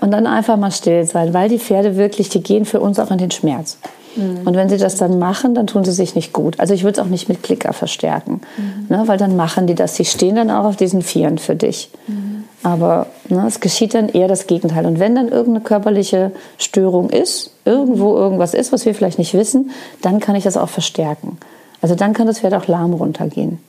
[0.00, 3.10] Und dann einfach mal still sein, weil die Pferde wirklich, die gehen für uns auch
[3.10, 3.78] in den Schmerz.
[4.16, 4.46] Mhm.
[4.46, 6.58] Und wenn sie das dann machen, dann tun sie sich nicht gut.
[6.58, 8.86] Also ich würde es auch nicht mit Klicker verstärken, mhm.
[8.88, 9.02] ne?
[9.06, 9.96] weil dann machen die das.
[9.96, 11.90] Sie stehen dann auch auf diesen Vieren für dich.
[12.06, 12.35] Mhm.
[12.66, 14.86] Aber ne, es geschieht dann eher das Gegenteil.
[14.86, 19.70] Und wenn dann irgendeine körperliche Störung ist, irgendwo irgendwas ist, was wir vielleicht nicht wissen,
[20.02, 21.38] dann kann ich das auch verstärken.
[21.80, 23.60] Also dann kann das Pferd auch lahm runtergehen.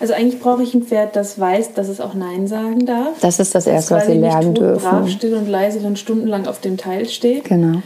[0.00, 3.18] Also eigentlich brauche ich ein Pferd, das weiß, dass es auch Nein sagen darf.
[3.22, 4.82] Das ist das Erste, was sie lernen nicht dürfen.
[4.86, 7.44] brav, still und leise dann stundenlang auf dem Teil steht.
[7.44, 7.80] Genau.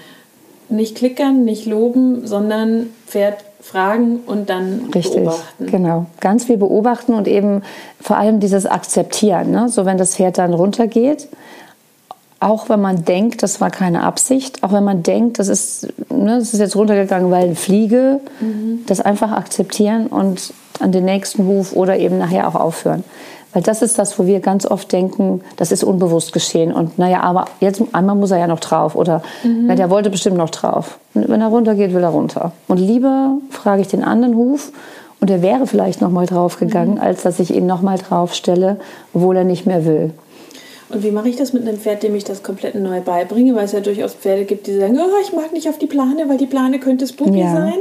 [0.69, 5.67] Nicht klickern, nicht loben, sondern Pferd fragen und dann Richtig, beobachten.
[5.67, 7.63] Genau, ganz viel beobachten und eben
[8.01, 9.51] vor allem dieses Akzeptieren.
[9.51, 9.69] Ne?
[9.69, 11.29] So wenn das Pferd dann runtergeht,
[12.41, 16.39] auch wenn man denkt, das war keine Absicht, auch wenn man denkt, das ist, ne,
[16.39, 18.81] das ist jetzt runtergegangen, weil eine Fliege, mhm.
[18.87, 23.05] das einfach akzeptieren und an den nächsten Huf oder eben nachher auch aufhören.
[23.53, 26.73] Weil das ist das, wo wir ganz oft denken, das ist unbewusst geschehen.
[26.73, 28.95] Und naja, aber jetzt einmal muss er ja noch drauf.
[28.95, 29.65] Oder mhm.
[29.67, 30.99] na, der wollte bestimmt noch drauf.
[31.15, 32.53] Und wenn er runtergeht, will er runter.
[32.69, 34.73] Und lieber frage ich den anderen Huf
[35.21, 37.01] und er wäre vielleicht noch mal draufgegangen, mhm.
[37.01, 38.79] als dass ich ihn noch mal draufstelle,
[39.13, 40.13] obwohl er nicht mehr will.
[40.93, 43.55] Und wie mache ich das mit einem Pferd, dem ich das komplett neu beibringe?
[43.55, 46.29] Weil es ja durchaus Pferde gibt, die sagen, oh, ich mag nicht auf die Plane,
[46.29, 47.75] weil die Plane könnte spooky Ja, sein.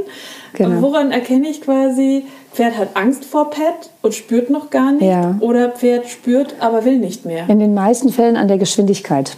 [0.54, 0.82] genau.
[0.82, 5.04] Woran erkenne ich quasi, Pferd hat Angst vor Pet und spürt noch gar nicht?
[5.04, 5.36] Ja.
[5.40, 7.50] Oder Pferd spürt, aber will nicht mehr?
[7.50, 9.38] In den meisten Fällen an der Geschwindigkeit.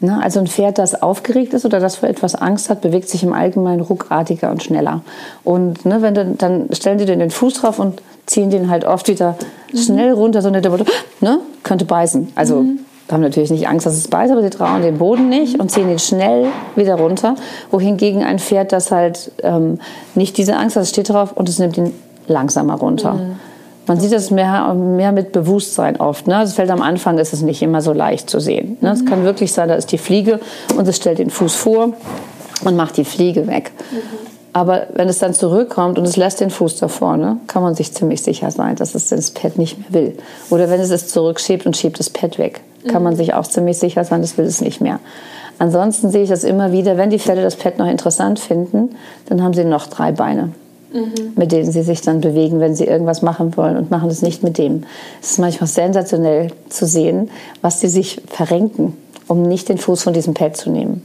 [0.00, 0.18] Ne?
[0.20, 3.32] Also ein Pferd, das aufgeregt ist oder das vor etwas Angst hat, bewegt sich im
[3.32, 5.02] Allgemeinen ruckartiger und schneller.
[5.44, 9.06] Und ne, wenn dann, dann stellen die den Fuß drauf und ziehen den halt oft
[9.06, 9.36] wieder
[9.74, 10.84] schnell runter, so nach dem Motto,
[11.20, 12.32] ne, könnte beißen.
[12.34, 12.64] Also
[13.12, 15.90] haben natürlich nicht Angst, dass es beißt, aber sie trauen den Boden nicht und ziehen
[15.90, 16.46] ihn schnell
[16.76, 17.34] wieder runter.
[17.70, 19.78] Wohingegen ein Pferd, das halt ähm,
[20.14, 21.92] nicht diese Angst hat, es steht drauf und es nimmt ihn
[22.26, 23.18] langsamer runter.
[23.86, 26.28] Man sieht das mehr, mehr mit Bewusstsein oft.
[26.28, 26.34] Ne?
[26.34, 28.76] Das fällt am Anfang, ist es nicht immer so leicht zu sehen.
[28.80, 28.92] Ne?
[28.92, 30.38] Es kann wirklich sein, da ist die Fliege
[30.76, 31.92] und es stellt den Fuß vor
[32.64, 33.72] und macht die Fliege weg.
[34.52, 37.92] Aber wenn es dann zurückkommt und es lässt den Fuß da vorne, kann man sich
[37.92, 40.18] ziemlich sicher sein, dass es das Pad nicht mehr will.
[40.50, 43.78] Oder wenn es es zurückschiebt und schiebt das Pad weg, kann man sich auch ziemlich
[43.78, 45.00] sicher sein, das will es nicht mehr.
[45.58, 48.96] Ansonsten sehe ich das immer wieder, wenn die Pferde das Pad noch interessant finden,
[49.28, 50.50] dann haben sie noch drei Beine
[51.36, 54.42] mit denen sie sich dann bewegen, wenn sie irgendwas machen wollen und machen es nicht
[54.42, 54.84] mit dem.
[55.22, 57.30] Es ist manchmal sensationell zu sehen,
[57.62, 61.02] was sie sich verrenken, um nicht den Fuß von diesem Pad zu nehmen.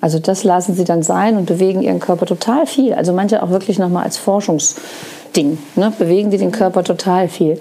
[0.00, 2.94] Also das lassen sie dann sein und bewegen ihren Körper total viel.
[2.94, 5.58] Also manche auch wirklich nochmal als Forschungsding.
[5.76, 5.92] Ne?
[5.98, 7.58] Bewegen die den Körper total viel.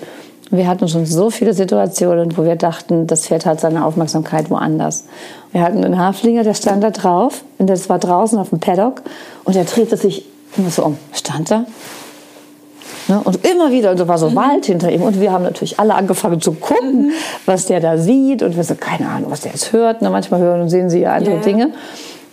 [0.51, 5.05] Wir hatten schon so viele Situationen, wo wir dachten, das Pferd hat seine Aufmerksamkeit woanders.
[5.51, 9.03] Wir hatten einen Haflinger, der stand da drauf, und das war draußen auf dem Paddock,
[9.43, 10.25] und er drehte sich
[10.57, 10.97] immer so um.
[11.13, 11.65] Stand da.
[13.07, 13.21] Ne?
[13.23, 15.01] Und immer wieder, und da war so Wald hinter ihm.
[15.01, 17.11] Und wir haben natürlich alle angefangen zu gucken,
[17.45, 18.43] was der da sieht.
[18.43, 20.01] Und wir so, keine Ahnung, was der jetzt hört.
[20.01, 20.09] Ne?
[20.09, 21.41] Manchmal hören und sehen sie ja andere Ja.
[21.41, 21.71] Dinge.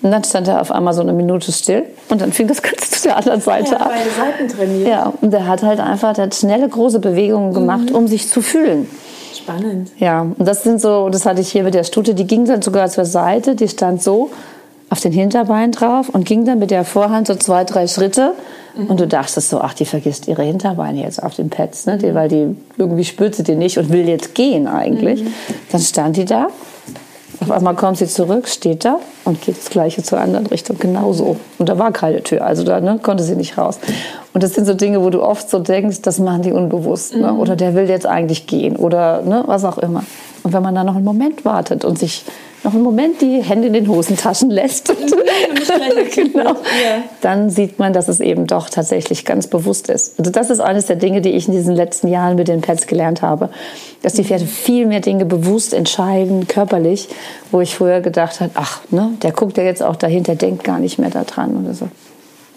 [0.07, 1.83] Und dann stand er auf einmal so eine Minute still.
[2.11, 3.93] Und dann fing das Ganze zu der anderen Seite Er hat ab.
[3.93, 4.89] beide Seiten trainiert.
[4.89, 8.41] Ja, und der hat halt einfach, der hat schnelle, große Bewegungen gemacht, um sich zu
[8.41, 8.89] fühlen.
[9.35, 9.91] Spannend.
[9.99, 12.63] Ja, und das sind so, das hatte ich hier mit der Stute, die ging dann
[12.63, 14.31] sogar zur Seite, die stand so
[14.91, 18.35] auf den Hinterbein drauf und ging dann mit der Vorhand so zwei, drei Schritte.
[18.77, 21.99] Und du dachtest so, ach, die vergisst ihre Hinterbeine jetzt auf den Pads, ne?
[21.99, 25.25] die, weil die irgendwie spürt sie die nicht und will jetzt gehen eigentlich.
[25.73, 26.47] Dann stand die da.
[27.41, 31.37] Auf einmal kommt sie zurück, steht da und geht das Gleiche zur anderen Richtung genauso.
[31.59, 33.79] Und da war keine Tür, also da ne, konnte sie nicht raus.
[34.33, 37.15] Und das sind so Dinge, wo du oft so denkst, das machen die unbewusst.
[37.15, 37.33] Ne?
[37.35, 40.05] Oder der will jetzt eigentlich gehen oder ne, was auch immer.
[40.43, 42.25] Und wenn man dann noch einen Moment wartet und sich
[42.65, 44.93] noch einen Moment die Hände in den Hosentaschen lässt,
[46.15, 46.57] genau,
[47.21, 50.19] dann sieht man, dass es eben doch tatsächlich ganz bewusst ist.
[50.19, 52.87] Also das ist eines der Dinge, die ich in diesen letzten Jahren mit den Pets
[52.87, 53.51] gelernt habe,
[54.03, 57.09] dass die Pferde viel mehr Dinge bewusst entscheiden, körperlich,
[57.51, 60.79] wo ich früher gedacht habe, ach, ne, der guckt ja jetzt auch dahinter, denkt gar
[60.79, 61.89] nicht mehr daran oder so.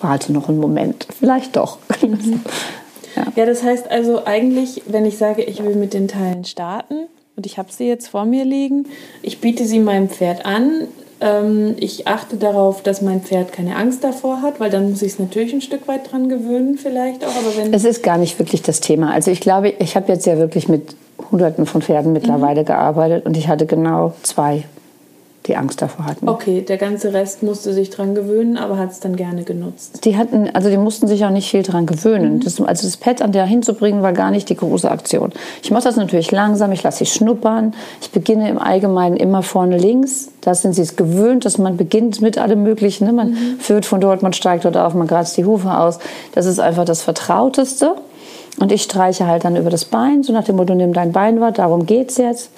[0.01, 1.77] Warte noch einen Moment, vielleicht doch.
[3.35, 7.07] Ja, das heißt also eigentlich, wenn ich sage, ich will mit den Teilen starten
[7.39, 8.85] und ich habe sie jetzt vor mir liegen,
[9.21, 10.89] ich biete sie meinem Pferd an.
[11.21, 15.13] Ähm, ich achte darauf, dass mein Pferd keine Angst davor hat, weil dann muss ich
[15.13, 17.29] es natürlich ein Stück weit dran gewöhnen, vielleicht auch.
[17.29, 19.13] Aber wenn Es ist gar nicht wirklich das Thema.
[19.13, 20.97] Also ich glaube, ich habe jetzt ja wirklich mit
[21.31, 24.65] Hunderten von Pferden mittlerweile gearbeitet und ich hatte genau zwei,
[25.49, 26.29] die Angst davor hatten.
[26.29, 30.05] okay, der ganze Rest musste sich dran gewöhnen, aber hat es dann gerne genutzt.
[30.05, 32.39] Die hatten, also die mussten sich auch nicht viel dran gewöhnen.
[32.39, 35.33] Das, also das Pad an der hinzubringen war gar nicht die große Aktion.
[35.63, 37.73] Ich mache das natürlich langsam, ich lasse sie schnuppern.
[37.99, 40.29] Ich beginne im Allgemeinen immer vorne links.
[40.41, 43.07] Da sind sie es gewöhnt, dass man beginnt mit allem Möglichen.
[43.07, 43.13] Ne?
[43.13, 45.97] Man führt von dort, man steigt dort auf, man kratzt die Hufe aus.
[46.33, 47.95] Das ist einfach das Vertrauteste.
[48.59, 51.39] Und ich streiche halt dann über das Bein, so nach dem Motto, nimm dein Bein
[51.39, 52.51] wahr, darum geht's jetzt.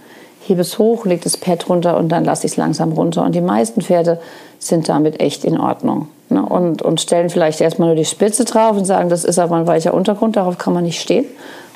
[0.48, 3.24] Hebe es hoch, leg das Pad runter und dann lasse ich es langsam runter.
[3.24, 4.20] Und die meisten Pferde
[4.60, 6.08] sind damit echt in Ordnung.
[6.30, 6.44] Ne?
[6.44, 9.68] Und, und stellen vielleicht erstmal nur die Spitze drauf und sagen, das ist aber ein
[9.68, 11.26] weicher Untergrund, darauf kann man nicht stehen.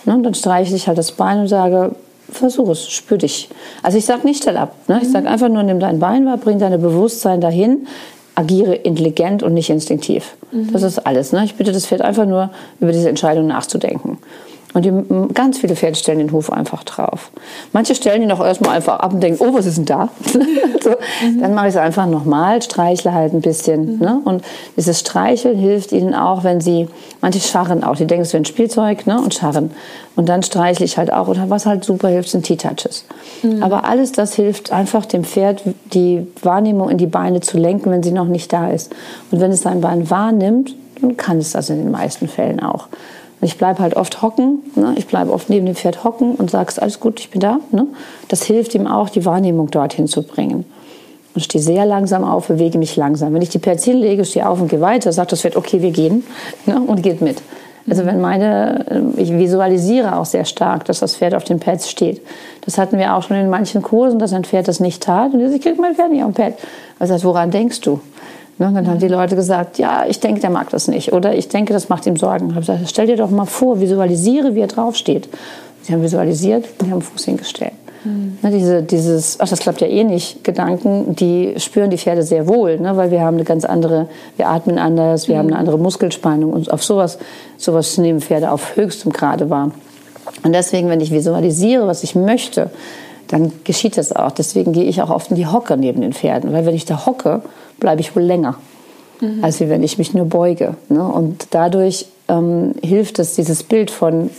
[0.06, 0.15] Ne?
[0.15, 1.95] Und dann streiche ich halt das Bein und sage,
[2.30, 3.49] versuch es, spür dich.
[3.84, 4.75] Also ich sage nicht, stell ab.
[4.88, 4.99] Ne?
[5.01, 7.88] Ich sage einfach nur, nimm dein Bein wahr, bring dein Bewusstsein dahin,
[8.36, 10.36] agiere intelligent und nicht instinktiv.
[10.71, 11.32] Das ist alles.
[11.32, 11.45] Ne?
[11.45, 12.49] Ich bitte das Pferd einfach nur,
[12.80, 14.17] über diese Entscheidung nachzudenken.
[14.75, 14.91] Und die,
[15.33, 17.31] ganz viele Pferde stellen den Huf einfach drauf.
[17.71, 20.09] Manche stellen ihn auch erstmal einfach ab und denken, oh, was ist denn da?
[20.83, 20.91] so,
[21.39, 23.99] Dann mache ich es einfach nochmal, streichle halt ein bisschen.
[23.99, 24.19] Ne?
[24.25, 24.43] Und
[24.75, 26.89] dieses Streicheln hilft ihnen auch, wenn sie,
[27.21, 29.17] manche scharren auch, die denken, es wäre ein Spielzeug ne?
[29.17, 29.71] und scharren.
[30.17, 31.29] Und dann streichle ich halt auch.
[31.29, 33.05] Oder was halt super hilft, sind T-Touches.
[33.61, 38.03] Aber alles das hilft einfach dem Pferd, die Wahrnehmung in die Beine zu lenken, wenn
[38.03, 38.93] sie noch nicht da ist.
[39.31, 42.89] Und wenn es sein Bein wahrnimmt, dann kann es das in den meisten Fällen auch.
[43.45, 44.95] Ich bleibe halt oft hocken, ne?
[44.97, 47.60] ich bleibe oft neben dem Pferd hocken und sagst, alles gut, ich bin da.
[47.71, 47.86] Ne?
[48.27, 50.65] Das hilft ihm auch, die Wahrnehmung dorthin zu bringen.
[51.36, 53.36] Und stehe sehr langsam auf, bewege mich langsam.
[53.36, 55.91] Wenn ich die Perz hinlege, stehe auf und gehe weiter, sagt das Pferd, okay, wir
[55.91, 56.23] gehen
[56.65, 56.81] ne?
[56.81, 57.39] und geht mit.
[57.88, 61.91] Also wenn meine, äh, ich visualisiere auch sehr stark, dass das Pferd auf den Pads
[61.91, 62.21] steht.
[62.62, 65.36] Das hatten wir auch schon in manchen Kursen, dass ein Pferd das nicht tat.
[65.36, 66.53] Und ich kriege mein Pferd nicht am Pad.
[66.97, 67.99] Also woran denkst du?
[68.58, 71.12] Ne, dann haben die Leute gesagt, ja, ich denke, der mag das nicht.
[71.12, 72.48] Oder ich denke, das macht ihm Sorgen.
[72.48, 75.28] Ich habe gesagt, stell dir doch mal vor, visualisiere, wie er draufsteht.
[75.82, 77.74] Sie haben visualisiert und haben Fuß hingestellt.
[78.06, 78.38] Mhm.
[78.41, 82.48] Ne, diese, dieses, ach, das klappt ja eh nicht, Gedanken, die spüren die Pferde sehr
[82.48, 85.39] wohl, ne, weil wir haben eine ganz andere, wir atmen anders, wir mhm.
[85.39, 87.18] haben eine andere Muskelspannung und auf sowas,
[87.58, 89.72] sowas nehmen Pferde auf höchstem Grade wahr.
[90.44, 92.70] Und deswegen, wenn ich visualisiere, was ich möchte,
[93.27, 94.31] dann geschieht das auch.
[94.31, 97.05] Deswegen gehe ich auch oft in die Hocke neben den Pferden, weil wenn ich da
[97.05, 97.41] hocke,
[97.79, 98.55] bleibe ich wohl länger,
[99.21, 99.43] mhm.
[99.43, 100.75] als wenn ich mich nur beuge.
[100.89, 101.03] Ne?
[101.03, 104.29] Und dadurch ähm, hilft es, dieses Bild von,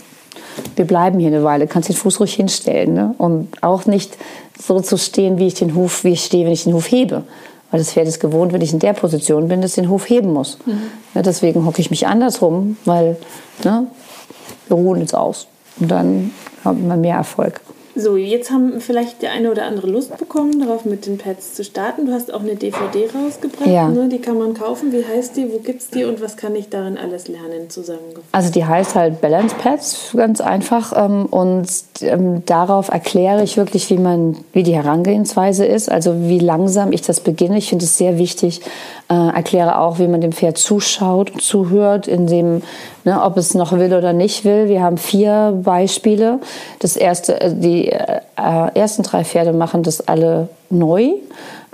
[0.75, 2.93] wir bleiben hier eine Weile, kannst den Fuß ruhig hinstellen.
[2.93, 3.15] Ne?
[3.17, 4.17] Und auch nicht
[4.59, 7.23] so zu stehen, wie ich den Huf, wie ich stehe, wenn ich den Huf hebe.
[7.69, 10.09] Weil das Pferd ist gewohnt, wenn ich in der Position bin, dass ich den Huf
[10.09, 10.57] heben muss.
[10.65, 10.83] Mhm.
[11.13, 13.17] Ja, deswegen hocke ich mich andersrum, weil
[13.63, 13.87] ne,
[14.67, 15.47] wir ruhen jetzt aus.
[15.79, 16.31] Und dann
[16.63, 17.61] haben wir mehr Erfolg.
[17.99, 21.63] So, jetzt haben vielleicht der eine oder andere Lust bekommen, darauf mit den Pads zu
[21.63, 22.05] starten.
[22.05, 23.87] Du hast auch eine DVD rausgebracht, ja.
[23.87, 24.07] ne?
[24.07, 24.91] die kann man kaufen.
[24.91, 28.27] Wie heißt die, wo gibt es die und was kann ich darin alles lernen zusammengefasst?
[28.31, 30.93] Also die heißt halt Balance Pads, ganz einfach.
[30.95, 31.67] Ähm, und
[32.01, 37.01] ähm, darauf erkläre ich wirklich, wie man, wie die Herangehensweise ist, also wie langsam ich
[37.01, 37.57] das beginne.
[37.57, 38.61] Ich finde es sehr wichtig,
[39.09, 42.61] äh, erkläre auch, wie man dem Pferd zuschaut zuhört, in dem,
[43.05, 44.67] ne, ob es noch will oder nicht will.
[44.67, 46.39] Wir haben vier Beispiele.
[46.79, 47.55] Das erste, äh,
[47.87, 51.13] die äh, ersten drei Pferde machen das alle neu.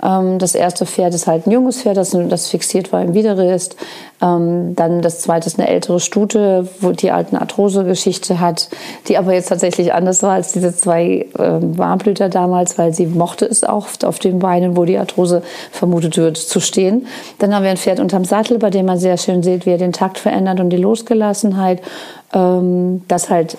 [0.02, 3.76] Ähm, das erste Pferd ist halt ein junges Pferd, das, das fixiert war im Widerrist.
[4.22, 8.68] Ähm, dann das zweite ist eine ältere Stute, wo die alten Arthrose-Geschichte hat,
[9.08, 13.46] die aber jetzt tatsächlich anders war als diese zwei ähm, Warmblüter damals, weil sie mochte
[13.46, 17.06] es auch auf den Beinen, wo die Arthrose vermutet wird, zu stehen.
[17.38, 19.78] Dann haben wir ein Pferd unterm Sattel, bei dem man sehr schön sieht, wie er
[19.78, 21.80] den Takt verändert und die Losgelassenheit.
[22.30, 23.56] das halt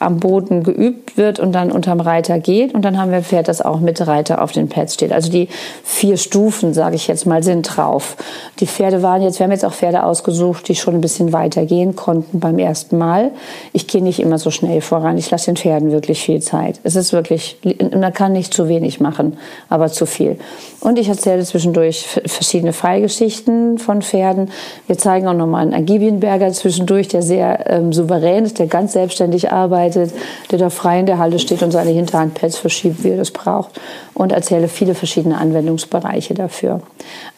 [0.00, 2.74] am Boden geübt wird und dann unterm Reiter geht.
[2.74, 5.12] Und dann haben wir ein Pferd, das auch mit Reiter auf den Pads steht.
[5.12, 5.48] Also die
[5.84, 8.16] vier Stufen, sage ich jetzt mal, sind drauf.
[8.60, 11.66] Die Pferde waren jetzt, wir haben jetzt auch Pferde ausgesucht, die schon ein bisschen weiter
[11.66, 13.30] gehen konnten beim ersten Mal.
[13.74, 15.18] Ich gehe nicht immer so schnell voran.
[15.18, 16.80] Ich lasse den Pferden wirklich viel Zeit.
[16.82, 17.58] Es ist wirklich,
[17.94, 19.36] man kann nicht zu wenig machen,
[19.68, 20.38] aber zu viel.
[20.80, 24.50] Und ich erzähle zwischendurch verschiedene Fallgeschichten von Pferden.
[24.86, 29.52] Wir zeigen auch nochmal einen Agibienberger zwischendurch, der sehr ähm, souverän ist, der ganz selbstständig
[29.52, 33.30] arbeitet, der da frei in der Halle steht und seine Hinterhandpads verschiebt, wie er das
[33.30, 33.80] braucht.
[34.14, 36.82] Und erzähle viele verschiedene Anwendungsbereiche dafür.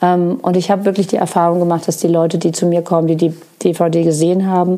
[0.01, 3.09] Ähm, und ich habe wirklich die Erfahrung gemacht, dass die Leute, die zu mir kommen,
[3.09, 4.77] die die DVD gesehen haben,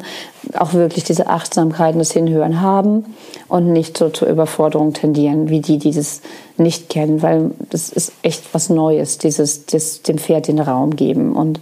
[0.58, 3.04] auch wirklich diese Achtsamkeit und das Hinhören haben
[3.48, 6.20] und nicht so zur Überforderung tendieren, wie die, die das
[6.56, 11.34] nicht kennen, weil das ist echt was Neues, dieses, das, dem Pferd den Raum geben
[11.34, 11.60] und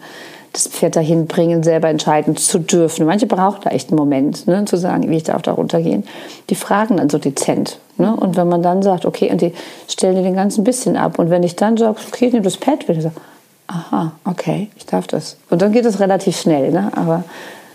[0.53, 3.07] das Pferd dahin bringen, selber entscheiden zu dürfen.
[3.07, 6.05] Manche brauchen da echt einen Moment, ne, zu sagen, wie ich darf da runtergehen.
[6.51, 7.79] Die fragen dann so dezent.
[7.97, 8.15] Ne?
[8.15, 9.53] Und wenn man dann sagt, okay, und die
[9.89, 11.19] stellen dir den ganzen bisschen ab.
[11.19, 13.15] Und wenn ich dann sage, okay, nimm das Pad wieder, sage,
[13.67, 15.37] aha, okay, ich darf das.
[15.49, 16.71] Und dann geht es relativ schnell.
[16.71, 16.91] Ne?
[16.95, 17.25] Aber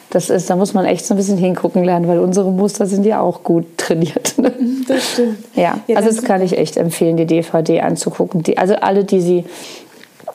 [0.10, 3.06] das ist, da muss man echt so ein bisschen hingucken lernen, weil unsere Muster sind
[3.06, 4.38] ja auch gut trainiert.
[4.38, 4.54] Ne?
[4.88, 5.38] Das stimmt.
[5.56, 8.44] Ja, ja also das kann ich echt empfehlen, die DVD anzugucken.
[8.44, 9.46] Die, also alle, die sie,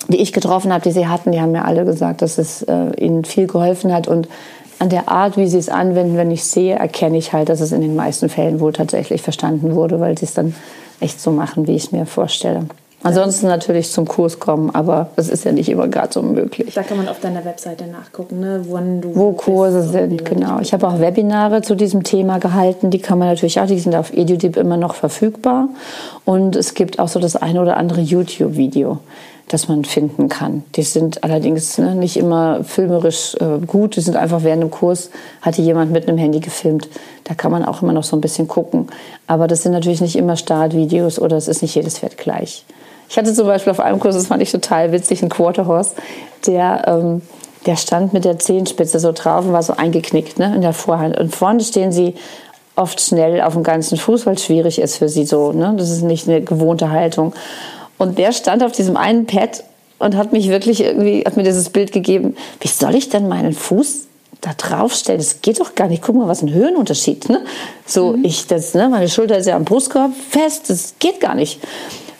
[0.08, 2.90] die ich getroffen habe, die sie hatten, die haben mir alle gesagt, dass es äh,
[2.98, 4.28] ihnen viel geholfen hat und
[4.78, 7.70] an der Art, wie sie es anwenden, wenn ich sehe, erkenne ich halt, dass es
[7.70, 10.56] in den meisten Fällen wohl tatsächlich verstanden wurde, weil sie es dann
[10.98, 12.66] echt so machen, wie ich es mir vorstelle.
[13.04, 16.74] Ansonsten natürlich zum Kurs kommen, aber das ist ja nicht immer gerade so möglich.
[16.74, 18.64] Da kann man auf deiner Webseite nachgucken, ne?
[18.68, 20.24] Wann du wo Kurse sind.
[20.24, 20.60] Genau.
[20.60, 22.90] Ich habe auch Webinare zu diesem Thema gehalten.
[22.90, 25.68] Die kann man natürlich auch, die sind auf EduDeep immer noch verfügbar.
[26.24, 28.98] Und es gibt auch so das eine oder andere YouTube-Video,
[29.52, 30.64] das man finden kann.
[30.76, 33.96] Die sind allerdings ne, nicht immer filmerisch äh, gut.
[33.96, 35.10] Die sind einfach während dem Kurs,
[35.42, 36.88] hatte jemand mit einem Handy gefilmt.
[37.24, 38.88] Da kann man auch immer noch so ein bisschen gucken.
[39.26, 42.64] Aber das sind natürlich nicht immer Startvideos oder es ist nicht jedes Pferd gleich.
[43.10, 45.96] Ich hatte zum Beispiel auf einem Kurs, das fand ich total witzig, einen Quarterhorse,
[46.46, 47.20] der, ähm,
[47.66, 51.18] der stand mit der Zehenspitze so drauf und war so eingeknickt ne, in der Vorhand.
[51.18, 52.14] Und vorne stehen sie
[52.74, 55.52] oft schnell auf dem ganzen Fuß, weil es schwierig ist für sie so.
[55.52, 55.74] Ne?
[55.76, 57.34] Das ist nicht eine gewohnte Haltung.
[58.02, 59.62] Und der stand auf diesem einen Pad
[60.00, 63.52] und hat mich wirklich irgendwie, hat mir dieses Bild gegeben, wie soll ich denn meinen
[63.52, 64.08] Fuß
[64.40, 65.20] da draufstellen?
[65.20, 66.02] Das geht doch gar nicht.
[66.02, 67.28] Guck mal, was ein Höhenunterschied.
[67.28, 67.44] Ne?
[67.86, 68.24] So, mhm.
[68.24, 71.60] ich, das, ne, meine Schulter ist ja am Brustkorb fest, das geht gar nicht.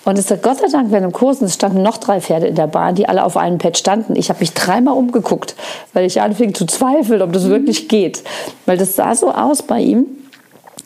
[0.05, 2.47] Und es hat Gott sei Dank während dem Kurs, und es standen noch drei Pferde
[2.47, 4.15] in der Bahn, die alle auf einem Pad standen.
[4.15, 5.57] Ich habe mich dreimal umgeguckt,
[5.95, 8.23] weil ich anfing zu zweifeln, ob das wirklich geht.
[8.67, 10.07] Weil das sah so aus bei ihm,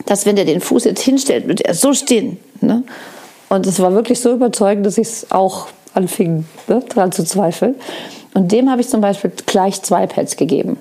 [0.07, 2.39] dass wenn er den Fuß jetzt hinstellt, wird er so stehen.
[2.61, 2.81] Ne?
[3.49, 7.75] Und es war wirklich so überzeugend, dass ich es auch anfing, ne, daran zu zweifeln.
[8.33, 10.77] Und dem habe ich zum Beispiel gleich zwei Pads gegeben.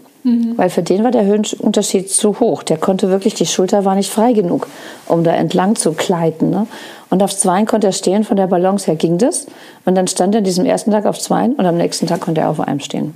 [0.56, 2.64] Weil für den war der Höhenunterschied zu hoch.
[2.64, 4.66] Der konnte wirklich, die Schulter war nicht frei genug,
[5.06, 6.50] um da entlang zu gleiten.
[6.50, 6.66] Ne?
[7.10, 9.46] Und auf Zweien konnte er stehen, von der Balance her ging das.
[9.84, 12.40] Und dann stand er an diesem ersten Tag auf Zweien und am nächsten Tag konnte
[12.40, 13.14] er auf einem stehen.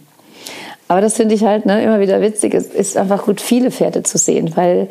[0.87, 2.55] Aber das finde ich halt ne, immer wieder witzig.
[2.55, 4.89] Es ist einfach gut, viele Pferde zu sehen, weil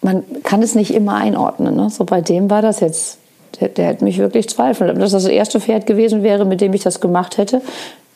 [0.00, 1.74] man kann es nicht immer einordnen.
[1.74, 1.90] Ne?
[1.90, 3.18] So bei dem war das jetzt,
[3.60, 4.90] der, der hätte mich wirklich zweifeln.
[4.90, 7.62] Wenn das das erste Pferd gewesen wäre, mit dem ich das gemacht hätte,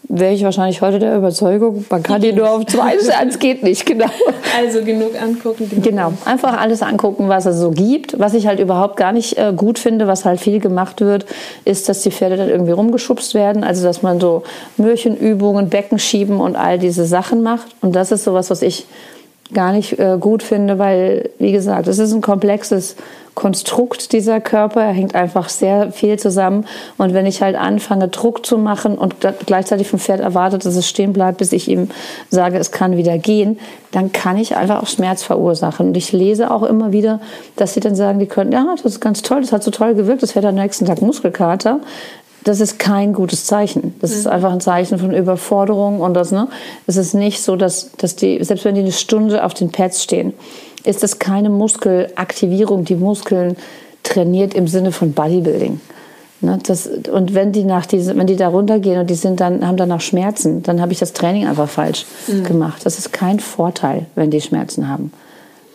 [0.08, 3.62] wäre ich wahrscheinlich heute der Überzeugung, man kann die nur auf zwei stellen, es geht
[3.62, 4.06] nicht, genau.
[4.56, 5.68] Also genug angucken.
[5.68, 8.18] Genug genau, einfach alles angucken, was es so gibt.
[8.18, 11.26] Was ich halt überhaupt gar nicht äh, gut finde, was halt viel gemacht wird,
[11.64, 13.64] ist, dass die Pferde dann irgendwie rumgeschubst werden.
[13.64, 14.44] Also, dass man so
[14.76, 17.66] Mürchenübungen, Becken schieben und all diese Sachen macht.
[17.80, 18.86] Und das ist sowas, was ich
[19.52, 22.96] gar nicht äh, gut finde, weil, wie gesagt, es ist ein komplexes
[23.34, 24.82] Konstrukt dieser Körper.
[24.82, 26.64] Er hängt einfach sehr viel zusammen.
[26.96, 30.88] Und wenn ich halt anfange, Druck zu machen und gleichzeitig vom Pferd erwartet, dass es
[30.88, 31.90] stehen bleibt, bis ich ihm
[32.30, 33.58] sage, es kann wieder gehen,
[33.92, 35.88] dann kann ich einfach auch Schmerz verursachen.
[35.88, 37.20] Und ich lese auch immer wieder,
[37.56, 39.94] dass sie dann sagen, die können, ja, das ist ganz toll, das hat so toll
[39.94, 41.80] gewirkt, das Pferd am nächsten Tag Muskelkater
[42.46, 43.94] das ist kein gutes Zeichen.
[44.00, 44.16] Das mhm.
[44.18, 46.46] ist einfach ein Zeichen von Überforderung und das, ne?
[46.86, 50.04] Es ist nicht so, dass, dass die, selbst wenn die eine Stunde auf den Pads
[50.04, 50.32] stehen,
[50.84, 53.56] ist das keine Muskelaktivierung, die Muskeln
[54.04, 55.80] trainiert im Sinne von Bodybuilding.
[56.40, 59.66] Ne, das, und wenn die, nach diese, wenn die da runtergehen und die sind dann,
[59.66, 62.44] haben danach Schmerzen, dann habe ich das Training einfach falsch mhm.
[62.44, 62.82] gemacht.
[62.84, 65.12] Das ist kein Vorteil, wenn die Schmerzen haben.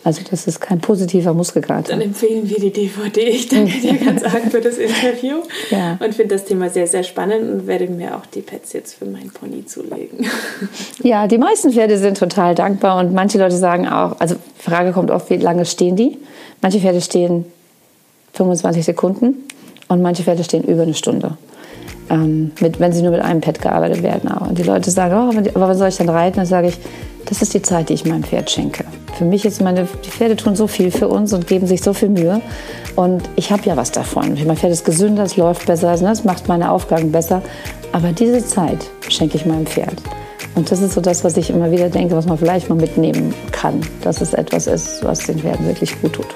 [0.04, 1.92] Also das ist kein positiver Muskelkater.
[1.92, 3.20] Dann empfehlen wir die DVD.
[3.20, 5.96] Ich danke dir ganz arg für das Interview ja.
[6.04, 9.04] und finde das Thema sehr, sehr spannend und werde mir auch die Pets jetzt für
[9.04, 10.26] meinen Pony zulegen.
[11.02, 14.92] Ja, die meisten Pferde sind total dankbar und manche Leute sagen auch, also die Frage
[14.92, 16.18] kommt oft, wie lange stehen die?
[16.60, 17.44] Manche Pferde stehen
[18.34, 19.34] 25 Sekunden
[19.88, 21.36] und manche Pferde stehen über eine Stunde.
[22.08, 24.30] Ähm, mit, wenn sie nur mit einem Pad gearbeitet werden.
[24.30, 24.48] Auch.
[24.48, 26.36] Und die Leute sagen, oh, aber wann soll ich dann reiten?
[26.36, 26.78] Dann sage ich,
[27.26, 28.84] das ist die Zeit, die ich meinem Pferd schenke.
[29.16, 31.92] Für mich ist meine, die Pferde tun so viel für uns und geben sich so
[31.92, 32.40] viel Mühe.
[32.96, 34.36] Und ich habe ja was davon.
[34.46, 37.42] Mein Pferd ist gesünder, es läuft besser, ne, es macht meine Aufgaben besser.
[37.92, 39.94] Aber diese Zeit schenke ich meinem Pferd.
[40.54, 43.34] Und das ist so das, was ich immer wieder denke, was man vielleicht mal mitnehmen
[43.52, 46.26] kann, dass es etwas ist, was den Pferden wirklich gut tut.